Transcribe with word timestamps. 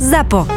ZAPO. 0.00 0.48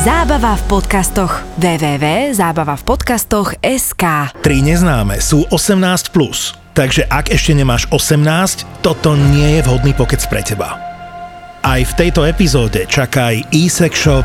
Zábava 0.00 0.56
v 0.56 0.64
podcastoch. 0.64 1.44
www.zábavavpodcastoch.sk 1.60 4.04
Tri 4.40 4.64
neznáme 4.64 5.20
sú 5.20 5.44
18+. 5.52 6.08
Plus. 6.08 6.56
Takže 6.72 7.04
ak 7.04 7.28
ešte 7.28 7.52
nemáš 7.52 7.84
18, 7.92 8.64
toto 8.80 9.12
nie 9.12 9.60
je 9.60 9.68
vhodný 9.68 9.92
pokec 9.92 10.24
pre 10.32 10.40
teba. 10.40 10.80
Aj 11.60 11.84
v 11.84 11.92
tejto 12.00 12.24
epizóde 12.24 12.88
čakaj 12.88 13.52
eSexShop 13.52 14.24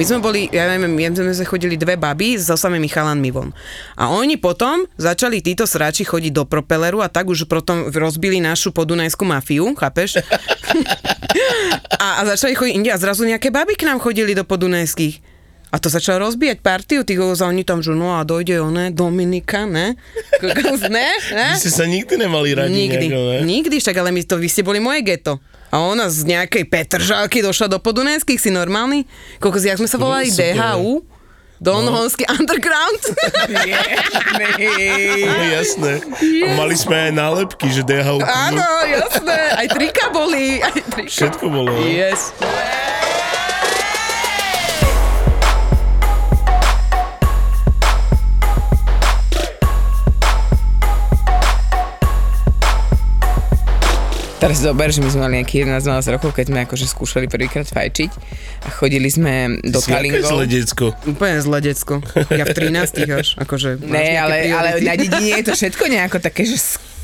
My 0.00 0.08
sme 0.08 0.24
boli, 0.24 0.48
ja 0.48 0.64
neviem, 0.64 0.96
my 0.96 1.12
sme 1.12 1.36
sa 1.36 1.44
chodili 1.44 1.76
dve 1.76 2.00
baby 2.00 2.40
so 2.40 2.56
samými 2.56 2.88
chalanmi 2.88 3.28
von. 3.28 3.52
A 4.00 4.08
oni 4.08 4.40
potom 4.40 4.88
začali 4.96 5.44
títo 5.44 5.68
sráči 5.68 6.08
chodiť 6.08 6.32
do 6.40 6.48
propeleru 6.48 7.04
a 7.04 7.12
tak 7.12 7.28
už 7.28 7.44
potom 7.44 7.92
rozbili 7.92 8.40
našu 8.40 8.72
podunajskú 8.72 9.28
mafiu, 9.28 9.68
chápeš? 9.76 10.24
a, 12.00 12.16
a 12.16 12.20
začali 12.32 12.56
chodiť 12.56 12.72
inde 12.80 12.88
a 12.88 12.96
zrazu 12.96 13.28
nejaké 13.28 13.52
baby 13.52 13.76
k 13.76 13.84
nám 13.84 14.00
chodili 14.00 14.32
do 14.32 14.40
podunajských. 14.40 15.20
A 15.68 15.76
to 15.76 15.92
začalo 15.92 16.32
rozbíjať 16.32 16.64
partiu, 16.64 17.04
tí 17.04 17.20
a 17.20 17.44
oni 17.44 17.68
tam, 17.68 17.84
že 17.84 17.92
no 17.92 18.16
a 18.16 18.24
dojde 18.24 18.56
one, 18.56 18.96
Dominika, 18.96 19.68
ne? 19.68 20.00
Kokos, 20.40 20.80
ne? 20.88 21.12
ne? 21.28 21.48
Vy 21.54 21.60
ste 21.60 21.76
sa 21.76 21.84
nikdy 21.84 22.16
nemali 22.16 22.56
radi 22.56 22.72
Nikdy, 22.72 23.04
nejako, 23.04 23.20
ne? 23.36 23.38
nikdy, 23.44 23.76
však 23.76 23.96
ale 24.00 24.16
my 24.16 24.24
to, 24.24 24.40
vy 24.40 24.48
ste 24.48 24.64
boli 24.64 24.80
moje 24.80 25.04
geto. 25.04 25.44
A 25.70 25.78
ona 25.78 26.10
z 26.10 26.26
nejakej 26.26 26.66
Petržalky 26.66 27.40
došla 27.46 27.70
do 27.70 27.78
Podunajských, 27.78 28.42
si 28.42 28.50
normálny? 28.50 29.06
Koľko 29.38 29.58
jak 29.62 29.78
sme 29.78 29.88
sa 29.90 29.98
volali? 30.02 30.26
No. 30.26 30.36
DHU? 30.36 30.92
Don 31.60 31.84
no. 31.84 31.92
Underground? 32.40 33.02
No, 35.20 35.44
jasné. 35.60 36.00
A 36.24 36.56
mali 36.56 36.72
sme 36.72 36.96
aj 36.96 37.12
nálepky, 37.12 37.68
že 37.68 37.84
DHU. 37.84 38.24
Áno, 38.24 38.64
jasné. 38.88 39.38
Aj 39.60 39.66
trika 39.68 40.08
boli. 40.08 40.64
Aj 40.64 40.72
trika. 40.72 41.12
Všetko 41.12 41.46
bolo. 41.52 41.68
no. 41.76 41.84
Yes. 41.84 42.32
Teraz 54.40 54.64
zober, 54.64 54.88
že 54.88 55.04
my 55.04 55.12
sme 55.12 55.20
mali 55.28 55.34
nejakých 55.44 55.68
11-12 55.68 56.16
rokov, 56.16 56.30
keď 56.32 56.44
sme 56.48 56.58
akože 56.64 56.86
skúšali 56.88 57.26
prvýkrát 57.28 57.68
fajčiť 57.68 58.10
a 58.64 58.68
chodili 58.72 59.12
sme 59.12 59.60
do 59.60 59.84
Si 59.84 59.92
aké 59.92 60.16
Kalingov. 60.16 60.32
zlé 60.32 60.44
decko. 60.48 60.86
Úplne 61.04 61.44
zle 61.44 61.58
decko. 61.60 61.94
Ja 62.32 62.48
v 62.48 62.56
13 62.56 63.20
až, 63.20 63.28
akože... 63.36 63.84
Ne, 63.84 64.16
ale, 64.16 64.48
ale 64.48 64.80
na 64.80 64.96
dedine 64.96 65.44
je 65.44 65.44
to 65.44 65.52
všetko 65.52 65.84
nejako 65.92 66.24
také, 66.24 66.48
že 66.48 66.56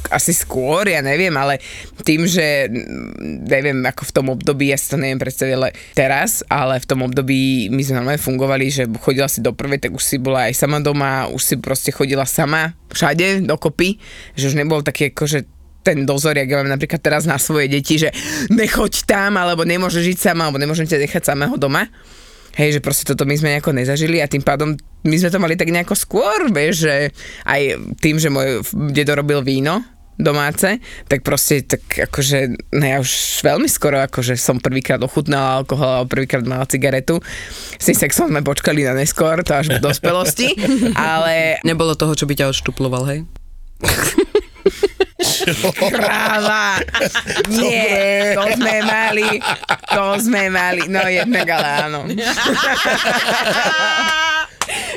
asi 0.09 0.33
skôr, 0.33 0.87
ja 0.87 1.03
neviem, 1.03 1.35
ale 1.35 1.59
tým, 2.07 2.25
že 2.25 2.71
mm, 2.71 3.45
neviem, 3.45 3.79
ako 3.85 4.03
v 4.07 4.15
tom 4.15 4.27
období, 4.33 4.71
ja 4.71 4.79
si 4.79 4.89
to 4.89 4.97
neviem 4.97 5.19
predstaviť, 5.19 5.53
ale 5.53 5.69
teraz, 5.93 6.47
ale 6.47 6.79
v 6.79 6.87
tom 6.89 7.03
období 7.05 7.69
my 7.69 7.83
sme 7.83 8.01
normálne 8.01 8.23
fungovali, 8.23 8.65
že 8.71 8.83
chodila 9.03 9.27
si 9.27 9.43
do 9.43 9.51
prvej, 9.51 9.83
tak 9.83 9.93
už 9.93 10.01
si 10.01 10.17
bola 10.17 10.49
aj 10.49 10.55
sama 10.57 10.79
doma, 10.79 11.27
už 11.29 11.43
si 11.43 11.55
proste 11.59 11.91
chodila 11.91 12.25
sama 12.25 12.79
všade 12.95 13.45
dokopy, 13.45 13.99
že 14.39 14.49
už 14.49 14.57
nebol 14.57 14.81
taký 14.81 15.11
akože 15.11 15.56
ten 15.87 16.03
dozor, 16.03 16.35
jak 16.35 16.51
ja 16.51 16.59
mám 16.59 16.75
napríklad 16.75 16.99
teraz 16.99 17.23
na 17.31 17.39
svoje 17.39 17.71
deti, 17.71 18.03
že 18.03 18.11
nechoď 18.51 19.07
tam, 19.07 19.39
alebo 19.39 19.63
nemôžeš 19.63 20.03
žiť 20.03 20.19
sama, 20.19 20.51
alebo 20.51 20.59
nemôžem 20.59 20.91
ťa 20.91 21.07
nechať 21.07 21.23
samého 21.23 21.55
doma. 21.55 21.87
Hej, 22.59 22.81
že 22.81 22.81
proste 22.83 23.07
toto 23.07 23.29
my 23.29 23.37
sme 23.39 23.55
nejako 23.55 23.71
nezažili 23.77 24.19
a 24.19 24.27
tým 24.27 24.41
pádom 24.41 24.75
my 25.07 25.17
sme 25.21 25.31
to 25.31 25.39
mali 25.39 25.55
tak 25.55 25.71
nejako 25.71 25.95
skôr, 25.95 26.51
vieš, 26.51 26.89
že 26.89 26.95
aj 27.47 27.61
tým, 28.01 28.17
že 28.19 28.33
môj 28.33 28.65
dedo 28.91 29.15
robil 29.15 29.45
víno 29.45 29.85
domáce, 30.17 30.81
tak 31.13 31.21
proste 31.21 31.61
tak 31.69 31.85
akože, 32.09 32.73
no 32.73 32.85
ja 32.89 32.97
už 33.05 33.45
veľmi 33.45 33.69
skoro 33.69 34.01
akože 34.01 34.41
som 34.41 34.57
prvýkrát 34.57 34.97
ochutnala 35.05 35.61
alkohol 35.61 36.03
alebo 36.03 36.17
prvýkrát 36.17 36.41
mala 36.49 36.65
cigaretu. 36.65 37.21
S 37.77 37.93
tým 37.93 37.97
sexom 38.01 38.33
sme 38.33 38.41
počkali 38.41 38.89
na 38.89 38.97
neskôr, 38.97 39.45
to 39.45 39.53
až 39.53 39.77
v 39.77 39.85
dospelosti, 39.85 40.57
ale 40.97 41.61
Nebolo 41.61 41.93
toho, 41.93 42.17
čo 42.17 42.25
by 42.25 42.33
ťa 42.33 42.49
odštuploval, 42.57 43.05
hej? 43.13 43.21
Kráva! 45.91 46.81
Nie, 47.53 48.35
to 48.35 48.45
sme 48.57 48.75
mali, 48.83 49.29
to 49.91 50.05
sme 50.21 50.43
mali, 50.51 50.83
no 50.89 51.03
jednak 51.07 51.47
ale 51.51 51.69
áno. 51.87 52.01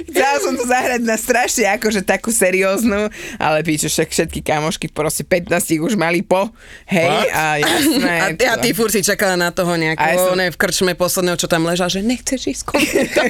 Chcela 0.09 0.37
som 0.41 0.53
to 0.57 0.65
zahrať 0.65 1.01
na 1.05 1.13
strašne 1.19 1.69
akože 1.77 2.01
takú 2.01 2.33
serióznu, 2.33 3.11
ale 3.37 3.61
píčo, 3.61 3.85
však 3.85 4.09
všetky 4.09 4.39
kamošky 4.41 4.89
proste 4.89 5.21
15 5.21 5.77
už 5.77 5.93
mali 5.93 6.25
po, 6.25 6.49
hej, 6.89 7.05
Fakt? 7.05 7.33
a 7.35 7.43
jasné. 7.61 8.13
A 8.17 8.25
ty, 8.33 8.43
a 8.49 8.55
ty 8.57 8.69
furt 8.73 8.89
si 8.89 9.05
čakala 9.05 9.37
na 9.37 9.53
toho 9.53 9.77
nejakého, 9.77 10.33
som- 10.33 10.37
ne, 10.39 10.49
v 10.49 10.57
krčme 10.57 10.97
posledného, 10.97 11.37
čo 11.37 11.45
tam 11.45 11.69
ležal, 11.69 11.91
že 11.91 12.01
nechceš 12.01 12.41
ísť. 12.49 12.63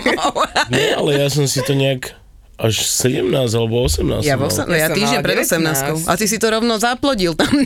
Nie, 0.73 0.95
ale 0.95 1.19
ja 1.19 1.27
som 1.27 1.43
si 1.43 1.59
to 1.65 1.75
nejak 1.75 2.15
až 2.59 2.83
17 2.83 3.23
alebo 3.55 3.87
18 3.87 4.19
Ja, 4.27 4.35
mal. 4.35 4.51
vo, 4.51 4.75
Ja 4.75 4.91
týždeň 4.91 5.23
pred 5.23 5.47
19. 5.47 6.03
18 6.03 6.11
A 6.11 6.19
ty 6.19 6.27
si 6.27 6.35
to 6.35 6.51
rovno 6.51 6.75
zaplodil 6.75 7.31
tam. 7.39 7.55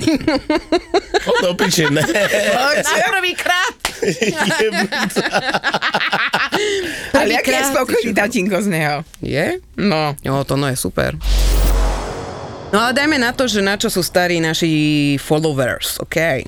O, 1.24 1.32
do 1.40 1.56
piče, 1.56 1.88
ne. 1.88 2.04
Na 2.04 2.76
prvýkrát. 3.08 3.80
Ale 7.16 7.40
aký 7.40 7.52
je 7.56 7.64
spokojný 7.72 8.12
tatinko 8.12 8.60
z 8.60 8.68
neho? 8.68 9.08
Je? 9.24 9.64
No. 9.80 10.20
Jo, 10.20 10.44
to 10.44 10.60
no 10.60 10.68
je 10.68 10.76
super. 10.76 11.16
No 12.74 12.82
ale 12.82 12.92
dajme 12.92 13.22
na 13.22 13.32
to, 13.32 13.48
že 13.48 13.62
na 13.62 13.78
čo 13.80 13.88
sú 13.88 14.04
starí 14.04 14.42
naši 14.44 15.16
followers, 15.22 16.02
OK? 16.04 16.44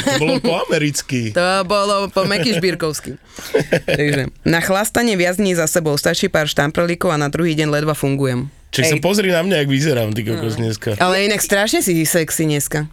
To 0.00 0.16
bolo 0.18 0.36
po 0.40 0.54
americky. 0.68 1.20
To 1.36 1.48
bolo 1.68 1.96
po 2.10 2.24
Meky 2.24 2.56
Šbírkovsky. 2.56 3.16
Takže 3.98 4.32
na 4.44 4.60
chlastanie 4.64 5.14
viac 5.14 5.36
dní 5.36 5.54
za 5.54 5.68
sebou 5.70 5.96
stačí 6.00 6.26
pár 6.32 6.48
štamprlíkov 6.48 7.12
a 7.14 7.20
na 7.20 7.28
druhý 7.28 7.52
deň 7.54 7.68
ledva 7.70 7.92
fungujem. 7.92 8.48
Čiže 8.70 8.96
sa 8.96 9.02
pozri 9.02 9.34
na 9.34 9.42
mňa, 9.42 9.66
jak 9.66 9.70
vyzerám, 9.70 10.08
ty 10.14 10.22
kokos 10.22 10.54
dneska. 10.54 10.94
Ale 11.02 11.26
inak 11.26 11.42
strašne 11.42 11.82
si 11.82 12.06
sexy 12.06 12.46
dneska. 12.46 12.86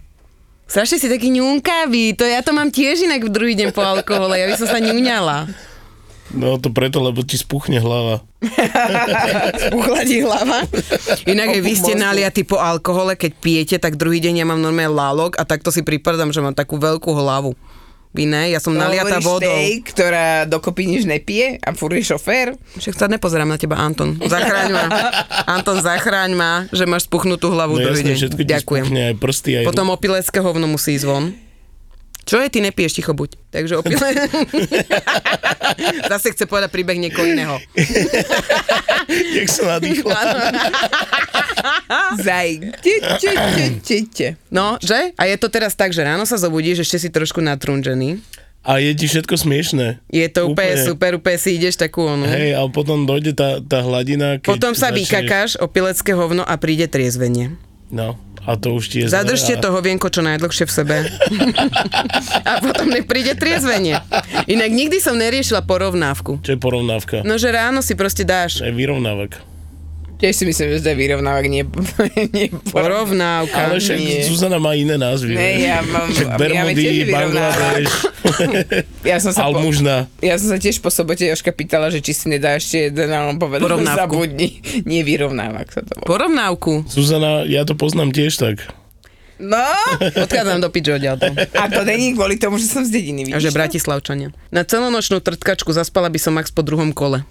Strašne 0.67 0.99
si 0.99 1.07
taký 1.07 1.31
ňunkavý, 1.31 2.17
to 2.17 2.27
ja 2.27 2.43
to 2.43 2.51
mám 2.51 2.67
tiež 2.73 3.07
inak 3.07 3.23
v 3.23 3.31
druhý 3.31 3.53
deň 3.55 3.71
po 3.71 3.79
alkohole, 3.79 4.35
ja 4.35 4.51
by 4.51 4.55
som 4.59 4.67
sa 4.67 4.83
ňuňala. 4.83 5.47
No 6.29 6.55
to 6.55 6.69
preto, 6.69 6.99
lebo 6.99 7.21
ti 7.21 7.35
spuchne 7.35 7.77
hlava. 7.77 8.19
Uchladí 9.73 10.19
hlava. 10.19 10.67
Inak 11.23 11.47
aj 11.49 11.61
vy 11.61 11.73
ste 11.73 11.93
naliatí 11.93 12.43
po 12.43 12.57
alkohole, 12.57 13.13
keď 13.13 13.31
pijete, 13.33 13.75
tak 13.77 13.95
druhý 13.95 14.19
deň 14.19 14.33
ja 14.35 14.45
mám 14.45 14.57
normálne 14.57 14.89
lálok 14.89 15.35
a 15.35 15.43
takto 15.43 15.69
si 15.69 15.81
pripadám, 15.81 16.29
že 16.29 16.39
mám 16.39 16.51
takú 16.51 16.75
veľkú 16.75 17.09
hlavu. 17.09 17.55
Vy 18.09 18.23
ne, 18.23 18.49
ja 18.49 18.57
som 18.57 18.71
naliata 18.71 19.19
Hovoríš 19.19 19.27
vodou. 19.29 19.45
tej, 19.45 19.69
ktorá 19.83 20.25
dokopy 20.43 20.89
nič 20.89 21.03
nepije 21.03 21.59
a 21.59 21.69
furt 21.71 21.93
je 21.93 22.07
šofér? 22.07 22.55
Však 22.73 22.95
sa 22.95 23.05
nepozerám 23.05 23.45
na 23.45 23.55
teba, 23.55 23.77
Anton. 23.77 24.15
Zachráň 24.17 24.67
ma. 24.69 24.83
Anton, 25.45 25.77
zachráň 25.77 26.31
ma, 26.33 26.51
že 26.67 26.83
máš 26.83 27.05
spuchnutú 27.05 27.51
hlavu 27.51 27.77
No 27.77 27.83
druhý 27.83 28.01
jasne, 28.01 28.09
deň. 28.09 28.17
všetko 28.17 28.39
ti 28.39 28.47
Ďakujem. 28.47 28.85
aj 28.89 29.15
prsty, 29.15 29.49
aj 29.53 29.63
Potom 29.65 29.87
opilecké 29.89 30.39
hovno 30.39 30.65
musí 30.65 30.97
ísť 30.97 31.05
von. 31.05 31.29
Čo 32.27 32.37
je, 32.37 32.47
ty 32.47 32.59
nepiješ, 32.59 32.93
ticho 32.93 33.11
buď. 33.11 33.33
Takže 33.49 33.77
opile... 33.77 33.97
Zase 36.11 36.29
chce 36.29 36.43
povedať 36.43 36.69
príbeh 36.69 36.97
niekoho 36.97 37.23
iného. 37.23 37.55
Jak 39.33 39.47
sa 39.47 39.61
nadýchla. 39.73 40.11
Zaj. 42.19 42.49
No, 44.49 44.75
že? 44.77 45.11
A 45.15 45.23
je 45.23 45.35
to 45.35 45.47
teraz 45.47 45.73
tak, 45.73 45.89
že 45.89 46.03
ráno 46.03 46.23
sa 46.23 46.35
zobudíš, 46.35 46.83
ešte 46.83 46.97
si 46.99 47.07
trošku 47.07 47.39
natrunžený. 47.39 48.19
A 48.67 48.83
je 48.83 48.91
ti 48.91 49.07
všetko 49.07 49.31
smiešné. 49.37 50.03
Je 50.11 50.27
to 50.27 50.43
úplne, 50.45 50.75
Úplne. 50.75 50.83
super, 50.83 51.11
úplne 51.15 51.37
si 51.39 51.55
ideš 51.55 51.79
takú 51.79 52.03
onu. 52.03 52.27
Hej, 52.27 52.51
a 52.51 52.67
potom 52.67 53.07
dojde 53.07 53.31
tá, 53.31 53.63
tá 53.63 53.79
hladina, 53.79 54.35
keď 54.37 54.49
Potom 54.51 54.71
sa 54.75 54.91
začneš- 54.91 54.97
vykakáš 54.99 55.49
o 55.63 55.71
pilecké 55.71 56.11
hovno 56.11 56.43
a 56.43 56.53
príde 56.59 56.83
triezvenie. 56.83 57.55
No, 57.87 58.19
a 58.47 58.55
to 58.55 58.75
už 58.75 58.83
ti 58.87 58.97
je 59.03 59.11
Zadržte 59.11 59.55
zlé 59.55 59.59
a... 59.59 59.63
to 59.63 59.69
hovienko 59.75 60.07
čo 60.07 60.23
najdlhšie 60.23 60.65
v 60.67 60.71
sebe. 60.71 60.95
a 62.47 62.51
potom 62.63 62.87
nech 62.87 63.07
príde 63.07 63.35
triezvenie. 63.35 63.99
Inak 64.47 64.71
nikdy 64.71 65.03
som 65.03 65.19
neriešila 65.19 65.63
porovnávku. 65.67 66.39
Čo 66.43 66.55
je 66.55 66.59
porovnávka? 66.59 67.23
No, 67.27 67.35
že 67.35 67.51
ráno 67.51 67.83
si 67.83 67.95
proste 67.95 68.23
dáš 68.23 68.63
To 68.63 68.67
je 68.67 68.75
vyrovnávak. 68.75 69.39
Tiež 70.17 70.33
si 70.33 70.43
myslím, 70.43 70.67
že 70.71 70.81
to 70.81 70.89
je 70.89 70.97
vyrovnávak, 70.97 71.45
nie, 71.45 71.61
nie 72.35 72.49
Porovnávka. 72.67 73.69
Ale 73.69 73.77
však 73.77 73.97
nie. 73.97 74.25
Zuzana 74.25 74.57
má 74.57 74.73
iné 74.73 74.97
názvy. 74.97 75.29
Ne, 75.31 75.61
ja 75.61 75.77
mám... 75.83 76.09
Však 76.09 76.25
ja 76.25 76.37
Bermudy, 76.37 76.83
vyrovnávak. 77.05 77.85
Bangladeš, 77.85 77.91
Ja 79.09 79.17
som 79.17 79.29
sa 79.29 79.45
po, 79.45 79.55
Almužna. 79.55 80.09
ja 80.17 80.35
som 80.35 80.49
sa 80.49 80.57
tiež 80.57 80.77
po 80.77 80.89
sobote 80.89 81.21
Jožka 81.21 81.49
pýtala, 81.49 81.87
že 81.87 81.99
či 81.99 82.11
si 82.11 82.25
nedá 82.27 82.57
ešte 82.57 82.89
jeden, 82.89 83.07
ale 83.07 83.29
on 83.29 83.37
povedal, 83.37 83.61
že 83.61 83.69
Porovnávku. 83.69 84.01
zabudni. 84.09 84.49
Nie 84.89 85.01
vyrovnávak 85.01 85.69
sa 85.69 85.81
to 85.81 85.93
volá. 85.95 86.07
Porovnávku. 86.07 86.71
Zuzana, 86.87 87.45
ja 87.45 87.61
to 87.61 87.73
poznám 87.73 88.09
tiež 88.09 88.35
tak. 88.35 88.65
No, 89.37 89.61
Odchádzam 90.17 90.57
do 90.57 90.73
pičo 90.73 90.97
odtiaľto. 90.97 91.29
a 91.29 91.69
to 91.69 91.85
není 91.85 92.17
kvôli 92.17 92.41
tomu, 92.41 92.57
že 92.57 92.65
som 92.65 92.81
z 92.81 92.89
dediny, 92.89 93.21
A 93.23 93.37
vidíš 93.37 93.43
že 93.43 93.49
to? 93.53 93.55
Bratislavčania. 93.55 94.33
Na 94.49 94.65
celonočnú 94.65 95.21
trtkačku 95.21 95.69
zaspala 95.69 96.09
by 96.09 96.17
som 96.17 96.33
max 96.33 96.49
po 96.49 96.65
druhom 96.65 96.89
kole. 96.89 97.21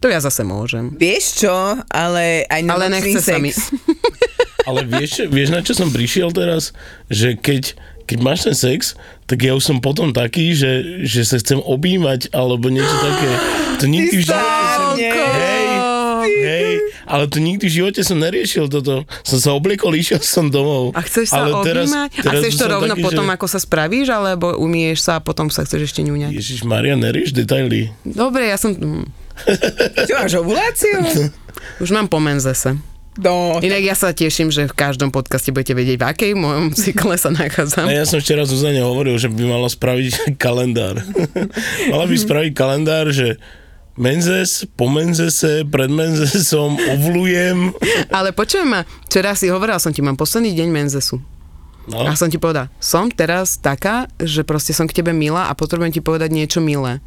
To 0.00 0.06
ja 0.12 0.20
zase 0.20 0.44
môžem. 0.44 0.92
Vieš 0.92 1.46
čo, 1.46 1.54
ale 1.88 2.44
aj 2.52 2.60
na 2.62 2.72
Ale 2.76 2.86
nechce 2.92 3.20
sa 3.24 3.36
sex. 3.36 3.42
mi. 3.42 3.50
Ale 4.66 4.82
vieš, 4.82 5.30
vieš, 5.30 5.54
na 5.54 5.62
čo 5.62 5.78
som 5.78 5.94
prišiel 5.94 6.34
teraz? 6.34 6.74
Že 7.06 7.38
keď, 7.38 7.62
keď 8.02 8.18
máš 8.18 8.50
ten 8.50 8.56
sex, 8.58 8.98
tak 9.30 9.46
ja 9.46 9.54
už 9.54 9.62
som 9.62 9.78
potom 9.78 10.10
taký, 10.10 10.58
že, 10.58 11.06
že 11.06 11.22
sa 11.22 11.38
chcem 11.38 11.62
objímať, 11.62 12.34
alebo 12.34 12.66
niečo 12.66 12.90
také. 12.98 13.30
To 13.78 13.86
nikdy 13.94 14.14
v. 14.18 14.22
Hej, 14.26 15.66
hej, 16.26 16.70
ale 17.06 17.30
to 17.30 17.38
nikdy 17.38 17.70
v 17.70 17.74
živote 17.78 18.02
som 18.02 18.18
neriešil 18.18 18.66
toto. 18.66 19.06
Som 19.22 19.38
sa 19.38 19.54
obliekol, 19.54 19.94
išiel 19.94 20.18
som 20.18 20.50
domov. 20.50 20.90
A 20.98 21.00
chceš 21.06 21.30
sa 21.30 21.46
ale 21.46 21.62
teraz, 21.62 21.86
objímať? 21.86 22.10
a 22.10 22.22
teraz 22.26 22.40
chceš 22.42 22.54
to 22.58 22.66
rovno 22.66 22.94
taký, 22.98 23.06
potom, 23.06 23.26
že... 23.30 23.32
ako 23.38 23.46
sa 23.46 23.58
spravíš, 23.62 24.06
alebo 24.10 24.58
umieš 24.58 25.06
sa 25.06 25.18
a 25.18 25.20
potom 25.22 25.46
sa 25.46 25.62
chceš 25.62 25.94
ešte 25.94 26.02
ňuňať? 26.02 26.34
Ježiš 26.34 26.66
Maria, 26.66 26.98
nerieš 26.98 27.30
detaily. 27.30 27.94
Dobre, 28.02 28.50
ja 28.50 28.58
som... 28.58 28.74
hm, 28.74 29.25
Čo 30.08 30.12
máš 30.16 30.34
ovuláciu? 30.40 30.98
Už 31.82 31.90
mám 31.92 32.08
po 32.08 32.18
menzese. 32.18 32.76
No, 33.16 33.56
Inak 33.64 33.80
ja 33.80 33.96
sa 33.96 34.12
teším, 34.12 34.52
že 34.52 34.68
v 34.68 34.76
každom 34.76 35.08
podcaste 35.08 35.48
budete 35.48 35.72
vedieť, 35.72 35.96
v 35.96 36.04
akej 36.04 36.32
mojom 36.36 36.76
cykle 36.76 37.16
sa 37.16 37.32
nachádzam. 37.32 37.88
A 37.88 37.96
ja 37.96 38.04
som 38.04 38.20
včera 38.20 38.44
Zuzane 38.44 38.84
hovoril, 38.84 39.16
že 39.16 39.32
by 39.32 39.40
mala 39.48 39.72
spraviť 39.72 40.28
kalendár. 40.42 41.00
mala 41.92 42.04
by 42.04 42.16
spraviť 42.16 42.52
kalendár, 42.52 43.08
že 43.08 43.40
menzes, 43.96 44.68
po 44.76 44.92
menzese, 44.92 45.64
pred 45.64 45.88
menzesom, 45.88 46.76
ovlujem. 46.76 47.72
Ale 48.12 48.36
počujem 48.36 48.68
ma, 48.68 48.84
včera 49.08 49.32
si 49.32 49.48
hovorila 49.48 49.80
som 49.80 49.96
ti, 49.96 50.04
mám 50.04 50.20
posledný 50.20 50.52
deň 50.52 50.68
menzesu. 50.68 51.16
No, 51.86 52.02
A 52.02 52.18
som 52.18 52.28
ti 52.28 52.36
povedala, 52.36 52.68
som 52.82 53.08
teraz 53.08 53.56
taká, 53.62 54.10
že 54.18 54.42
proste 54.42 54.74
som 54.74 54.90
k 54.90 55.00
tebe 55.00 55.14
milá 55.14 55.48
a 55.48 55.56
potrebujem 55.56 55.94
ti 55.94 56.02
povedať 56.02 56.34
niečo 56.34 56.58
milé. 56.60 56.98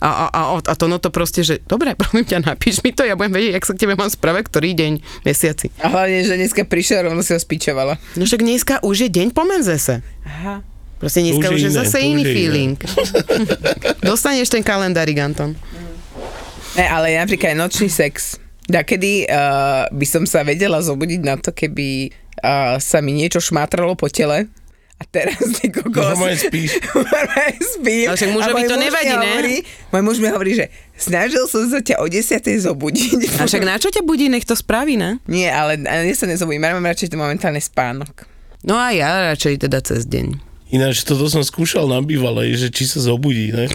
A, 0.00 0.08
a, 0.08 0.26
a, 0.32 0.42
a 0.64 0.74
to 0.74 0.88
no 0.88 0.96
to 0.96 1.12
proste, 1.12 1.44
že 1.44 1.60
dobre, 1.68 1.92
prosím 2.00 2.24
ťa, 2.24 2.56
napíš 2.56 2.80
mi 2.80 2.96
to, 2.96 3.04
ja 3.04 3.14
budem 3.14 3.36
vedieť, 3.36 3.52
jak 3.60 3.68
sa 3.68 3.72
k 3.76 3.80
tebe 3.84 3.94
mám 3.94 4.08
správať, 4.08 4.48
ktorý 4.48 4.72
deň, 4.72 4.92
mesiaci. 5.28 5.68
a 5.84 5.92
hlavne, 5.92 6.24
že 6.24 6.40
dneska 6.40 6.64
prišiel, 6.64 7.12
rovno 7.12 7.20
si 7.20 7.36
ho 7.36 7.40
spíčovala. 7.40 8.00
No 8.16 8.24
však 8.24 8.40
dneska 8.40 8.74
už 8.80 9.06
je 9.06 9.08
deň 9.12 9.28
po 9.36 9.44
menzese. 9.44 10.00
Aha. 10.24 10.64
Proste 11.00 11.24
dneska 11.24 11.48
už 11.48 11.56
už 11.56 11.60
je 11.64 11.70
iné, 11.72 11.78
zase 11.80 11.96
iný 12.04 12.24
je 12.24 12.28
iné. 12.28 12.36
feeling. 12.36 12.76
Dostaneš 14.08 14.52
ten 14.52 14.60
kalendárik, 14.60 15.16
Anton. 15.16 15.56
Ne, 16.76 16.84
ale 16.86 17.16
napríklad 17.16 17.56
aj 17.56 17.58
nočný 17.58 17.88
sex. 17.88 18.36
Dakedy 18.68 19.24
uh, 19.26 19.88
by 19.90 20.06
som 20.06 20.28
sa 20.28 20.44
vedela 20.44 20.78
zobudiť 20.84 21.20
na 21.24 21.40
to, 21.40 21.50
keby 21.56 22.12
uh, 22.44 22.76
sa 22.76 23.00
mi 23.00 23.16
niečo 23.16 23.40
šmátralo 23.40 23.96
po 23.96 24.12
tele. 24.12 24.46
A 25.00 25.04
teraz 25.08 25.40
ty 25.56 25.72
kokos. 25.72 26.12
Normálne 26.12 26.36
spíš. 26.36 26.76
Spím. 27.72 28.12
Ale 28.12 28.16
však 28.20 28.30
mužovi 28.36 28.62
to 28.68 28.76
muž 28.76 28.80
mi 28.80 28.84
nevadí, 28.84 29.14
ne? 29.16 29.32
Hovorí, 29.32 29.56
môj 29.96 30.02
muž 30.04 30.16
mi 30.20 30.28
hovorí, 30.28 30.52
že 30.52 30.66
snažil 30.92 31.48
som 31.48 31.64
sa 31.72 31.80
ťa 31.80 32.04
o 32.04 32.06
10. 32.06 32.20
zobudiť. 32.68 33.40
A 33.40 33.48
však 33.48 33.64
na 33.64 33.80
čo 33.80 33.88
ťa 33.88 34.04
budí, 34.04 34.28
nech 34.28 34.44
to 34.44 34.52
spraví, 34.52 35.00
ne? 35.00 35.16
Nie, 35.24 35.48
ale, 35.48 35.80
ale 35.88 36.04
ja 36.04 36.16
sa 36.16 36.28
nezobudím. 36.28 36.68
Ja 36.68 36.76
mám 36.76 36.84
radšej 36.84 37.10
to 37.10 37.16
momentálne 37.16 37.64
spánok. 37.64 38.28
No 38.60 38.76
a 38.76 38.92
ja 38.92 39.32
radšej 39.32 39.64
teda 39.64 39.80
cez 39.80 40.04
deň. 40.04 40.49
Ináč 40.70 41.02
toto 41.02 41.26
som 41.26 41.42
skúšal 41.42 41.90
na 41.90 41.98
bývalej, 41.98 42.54
že 42.54 42.68
či 42.70 42.86
sa 42.86 43.02
zobudí, 43.02 43.50
ne? 43.50 43.66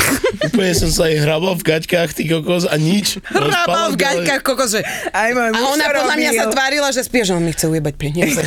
Úplne 0.47 0.71
som 0.71 0.87
sa 0.87 1.11
aj 1.11 1.15
hrabal 1.27 1.59
v 1.59 1.63
gaťkách, 1.67 2.15
ty 2.15 2.23
kokos, 2.23 2.63
a 2.63 2.75
nič. 2.79 3.19
Hrábal 3.27 3.91
v 3.91 3.97
gaťkách, 3.99 4.41
kokos, 4.47 4.79
že... 4.79 4.81
Aj 5.11 5.27
môj 5.35 5.51
A 5.51 5.59
ona 5.59 5.91
to 5.91 5.91
podľa 5.91 6.15
mňa 6.15 6.31
sa 6.31 6.45
tvárila, 6.47 6.87
že 6.95 7.03
spie, 7.03 7.27
že 7.27 7.35
on 7.35 7.43
mi 7.43 7.51
chce 7.51 7.67
ujebať 7.67 7.93
peniaze. 7.99 8.39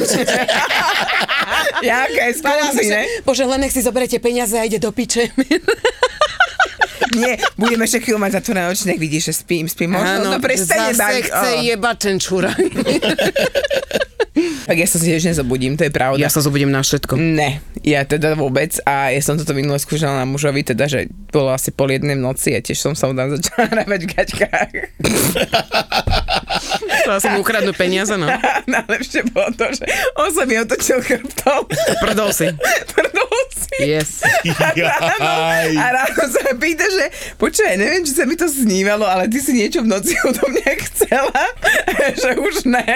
Jaká 1.84 2.22
je 2.32 2.34
skúsi, 2.40 2.84
ne? 2.88 3.02
Bože, 3.20 3.44
len 3.44 3.60
nech 3.60 3.72
si 3.76 3.84
zoberete 3.84 4.16
peniaze 4.16 4.56
a 4.56 4.64
ide 4.64 4.80
do 4.80 4.96
piče. 4.96 5.28
Nie, 7.18 7.40
budeme 7.56 7.88
ešte 7.88 8.04
chvíľu 8.04 8.20
mať 8.20 8.40
zatvorené 8.40 8.68
oči, 8.68 8.84
nech 8.84 9.00
vidíš, 9.00 9.32
že 9.32 9.34
spím, 9.42 9.64
spím. 9.64 9.96
Možno 9.96 10.28
to 10.28 10.40
prestane 10.44 10.92
zase 10.92 11.00
baviť. 11.00 11.24
chce 11.24 11.48
Oh. 11.56 11.64
jebať 11.64 11.96
ten 11.98 12.16
čurák. 12.20 12.58
Tak 14.68 14.76
ja 14.76 14.86
sa 14.86 14.98
tiež 15.00 15.24
nezobudím, 15.24 15.74
to 15.74 15.88
je 15.88 15.90
pravda. 15.90 16.20
Ja 16.20 16.28
sa 16.30 16.44
zobudím 16.44 16.68
na 16.70 16.84
všetko. 16.84 17.16
Ne, 17.18 17.58
ja 17.88 18.04
teda 18.04 18.36
vôbec 18.36 18.76
a 18.84 19.08
ja 19.08 19.20
som 19.24 19.40
toto 19.40 19.56
minule 19.56 19.80
skúšala 19.80 20.20
na 20.20 20.28
mužovi, 20.28 20.60
teda, 20.60 20.84
že 20.84 21.08
bolo 21.32 21.48
asi 21.48 21.72
pol 21.72 21.88
jednej 21.88 22.20
v 22.20 22.24
noci 22.24 22.52
a 22.52 22.60
tiež 22.60 22.76
som 22.76 22.92
sa 22.92 23.08
tam 23.08 23.32
začala 23.32 23.64
hrávať 23.72 24.00
v 24.04 24.08
gaťkách. 24.12 24.72
To 27.08 27.16
asi 27.16 27.32
mu 27.32 27.40
ukradnú 27.40 27.72
peniaze, 27.72 28.20
no. 28.20 28.28
Najlepšie 28.68 29.32
bolo 29.32 29.48
to, 29.56 29.72
že 29.72 29.88
on 30.20 30.28
sa 30.28 30.44
mi 30.44 30.60
otočil 30.60 31.00
chrbtom. 31.00 31.64
Prdol 32.04 32.36
si. 32.36 32.52
Prdol 32.92 33.40
si. 33.48 33.76
Yes. 33.80 34.20
A 35.72 35.86
ráno 35.88 36.24
sa 36.28 36.52
pýta, 36.52 36.84
že 36.84 37.08
počkaj, 37.40 37.80
neviem, 37.80 38.04
či 38.04 38.12
sa 38.12 38.28
mi 38.28 38.36
to 38.36 38.44
snívalo, 38.44 39.08
ale 39.08 39.24
ty 39.32 39.40
si 39.40 39.56
niečo 39.56 39.80
v 39.80 39.88
noci 39.88 40.20
odo 40.28 40.52
mňa 40.52 40.72
chcela, 40.84 41.42
že 42.12 42.30
už 42.36 42.68
ne. 42.68 42.92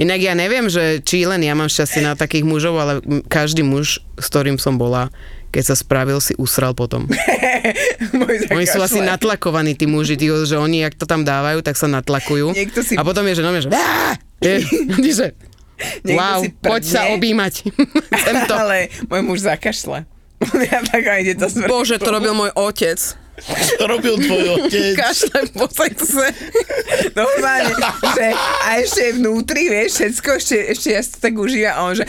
Inak 0.00 0.20
ja 0.24 0.32
neviem, 0.32 0.72
že 0.72 1.04
či 1.04 1.28
len 1.28 1.44
ja 1.44 1.52
mám 1.52 1.68
šťastie 1.68 2.00
na 2.00 2.16
takých 2.16 2.48
mužov, 2.48 2.80
ale 2.80 3.04
každý 3.28 3.60
muž, 3.60 4.00
s 4.16 4.26
ktorým 4.32 4.56
som 4.56 4.80
bola, 4.80 5.12
keď 5.52 5.64
sa 5.68 5.76
spravil, 5.76 6.18
si 6.18 6.32
usral 6.40 6.72
potom. 6.72 7.04
Oni 8.56 8.64
sú 8.64 8.80
asi 8.80 9.04
natlakovaní, 9.04 9.76
tí 9.76 9.84
muži, 9.84 10.16
tí, 10.16 10.26
že 10.26 10.56
oni, 10.58 10.82
jak 10.82 10.98
to 10.98 11.06
tam 11.06 11.22
dávajú, 11.22 11.62
tak 11.62 11.78
sa 11.78 11.86
natlakujú. 11.86 12.56
Niekto 12.56 12.80
si- 12.82 12.98
A 12.98 13.04
potom 13.04 13.22
je, 13.28 13.38
že 13.38 13.42
no, 13.44 13.52
že... 13.54 13.68
"Á!" 13.70 14.16
Je, 14.42 14.58
že 15.22 15.26
wow, 16.10 16.42
poď 16.58 16.82
sa 16.82 17.00
objímať. 17.14 17.70
Ale 18.50 18.90
môj 19.06 19.22
muž 19.22 19.38
zakašle. 19.46 20.02
ja 20.66 20.78
tak 20.82 21.06
ide 21.22 21.38
to 21.38 21.46
smrť. 21.46 21.70
Bože, 21.70 21.96
to 22.02 22.10
robil 22.10 22.34
môj 22.34 22.50
otec. 22.58 22.98
Čo 23.40 23.88
robil 23.88 24.14
tvoj 24.20 24.44
otec? 24.60 24.92
Kašle 24.92 25.40
po 25.56 25.64
sexe. 25.66 26.26
Normálne, 27.16 27.72
že 28.12 28.26
a 28.36 28.68
ešte 28.76 29.00
je 29.08 29.12
vnútri, 29.16 29.72
vieš, 29.72 29.98
všetko, 29.98 30.28
ešte, 30.36 30.56
ešte 30.76 30.88
ja 30.92 31.00
si 31.00 31.10
to 31.16 31.18
tak 31.18 31.34
užívam 31.40 31.72
a 31.72 31.80
on 31.88 31.94
že 31.96 32.04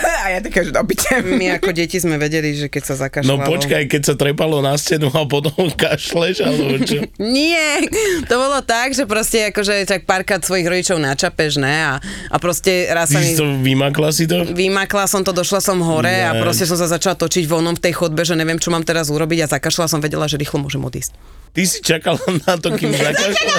a 0.00 0.26
ja 0.32 0.38
taká, 0.40 0.64
že 0.64 0.72
dopičem. 0.72 1.36
My 1.36 1.60
ako 1.60 1.76
deti 1.76 2.00
sme 2.00 2.16
vedeli, 2.16 2.56
že 2.56 2.72
keď 2.72 2.82
sa 2.86 2.94
zakašľalo. 2.96 3.28
No 3.28 3.44
počkaj, 3.44 3.82
keď 3.90 4.02
sa 4.08 4.14
trepalo 4.16 4.64
na 4.64 4.72
stenu 4.80 5.12
a 5.12 5.22
potom 5.28 5.52
kašleš, 5.82 6.44
alebo 6.44 6.80
čo? 6.80 7.04
Nie, 7.20 7.84
to 8.24 8.34
bolo 8.40 8.64
tak, 8.64 8.96
že 8.96 9.04
proste 9.04 9.52
akože 9.52 9.84
tak 9.84 10.08
párkrát 10.08 10.40
svojich 10.40 10.64
rodičov 10.64 10.96
načapeš, 10.96 11.60
ne? 11.60 11.76
A, 11.76 11.92
a 12.00 12.36
proste 12.40 12.88
raz 12.88 13.12
sa 13.12 13.20
mi... 13.20 13.36
to 13.36 13.44
vymakla 13.60 14.08
si 14.14 14.24
to? 14.24 14.48
Vymakla 14.48 15.04
som 15.10 15.20
to, 15.20 15.34
došla 15.34 15.60
som 15.60 15.76
hore 15.84 16.24
a 16.24 16.32
Ne. 16.32 16.38
proste 16.38 16.64
som 16.64 16.78
sa 16.78 16.86
začala 16.86 17.18
točiť 17.18 17.44
vonom 17.50 17.74
v 17.74 17.90
tej 17.90 17.94
chodbe, 17.98 18.22
že 18.22 18.38
neviem, 18.38 18.56
čo 18.56 18.70
mám 18.70 18.86
teraz 18.86 19.10
urobiť 19.10 19.44
a 19.44 19.46
zakašľala 19.50 19.89
som, 19.90 19.98
vedela, 19.98 20.30
že 20.30 20.38
rýchlo 20.38 20.62
môžem 20.62 20.78
odísť. 20.78 21.18
Ty 21.50 21.62
si 21.66 21.78
čakala 21.82 22.22
na 22.46 22.54
to, 22.54 22.70
kým 22.78 22.94
zakašľa. 23.02 23.54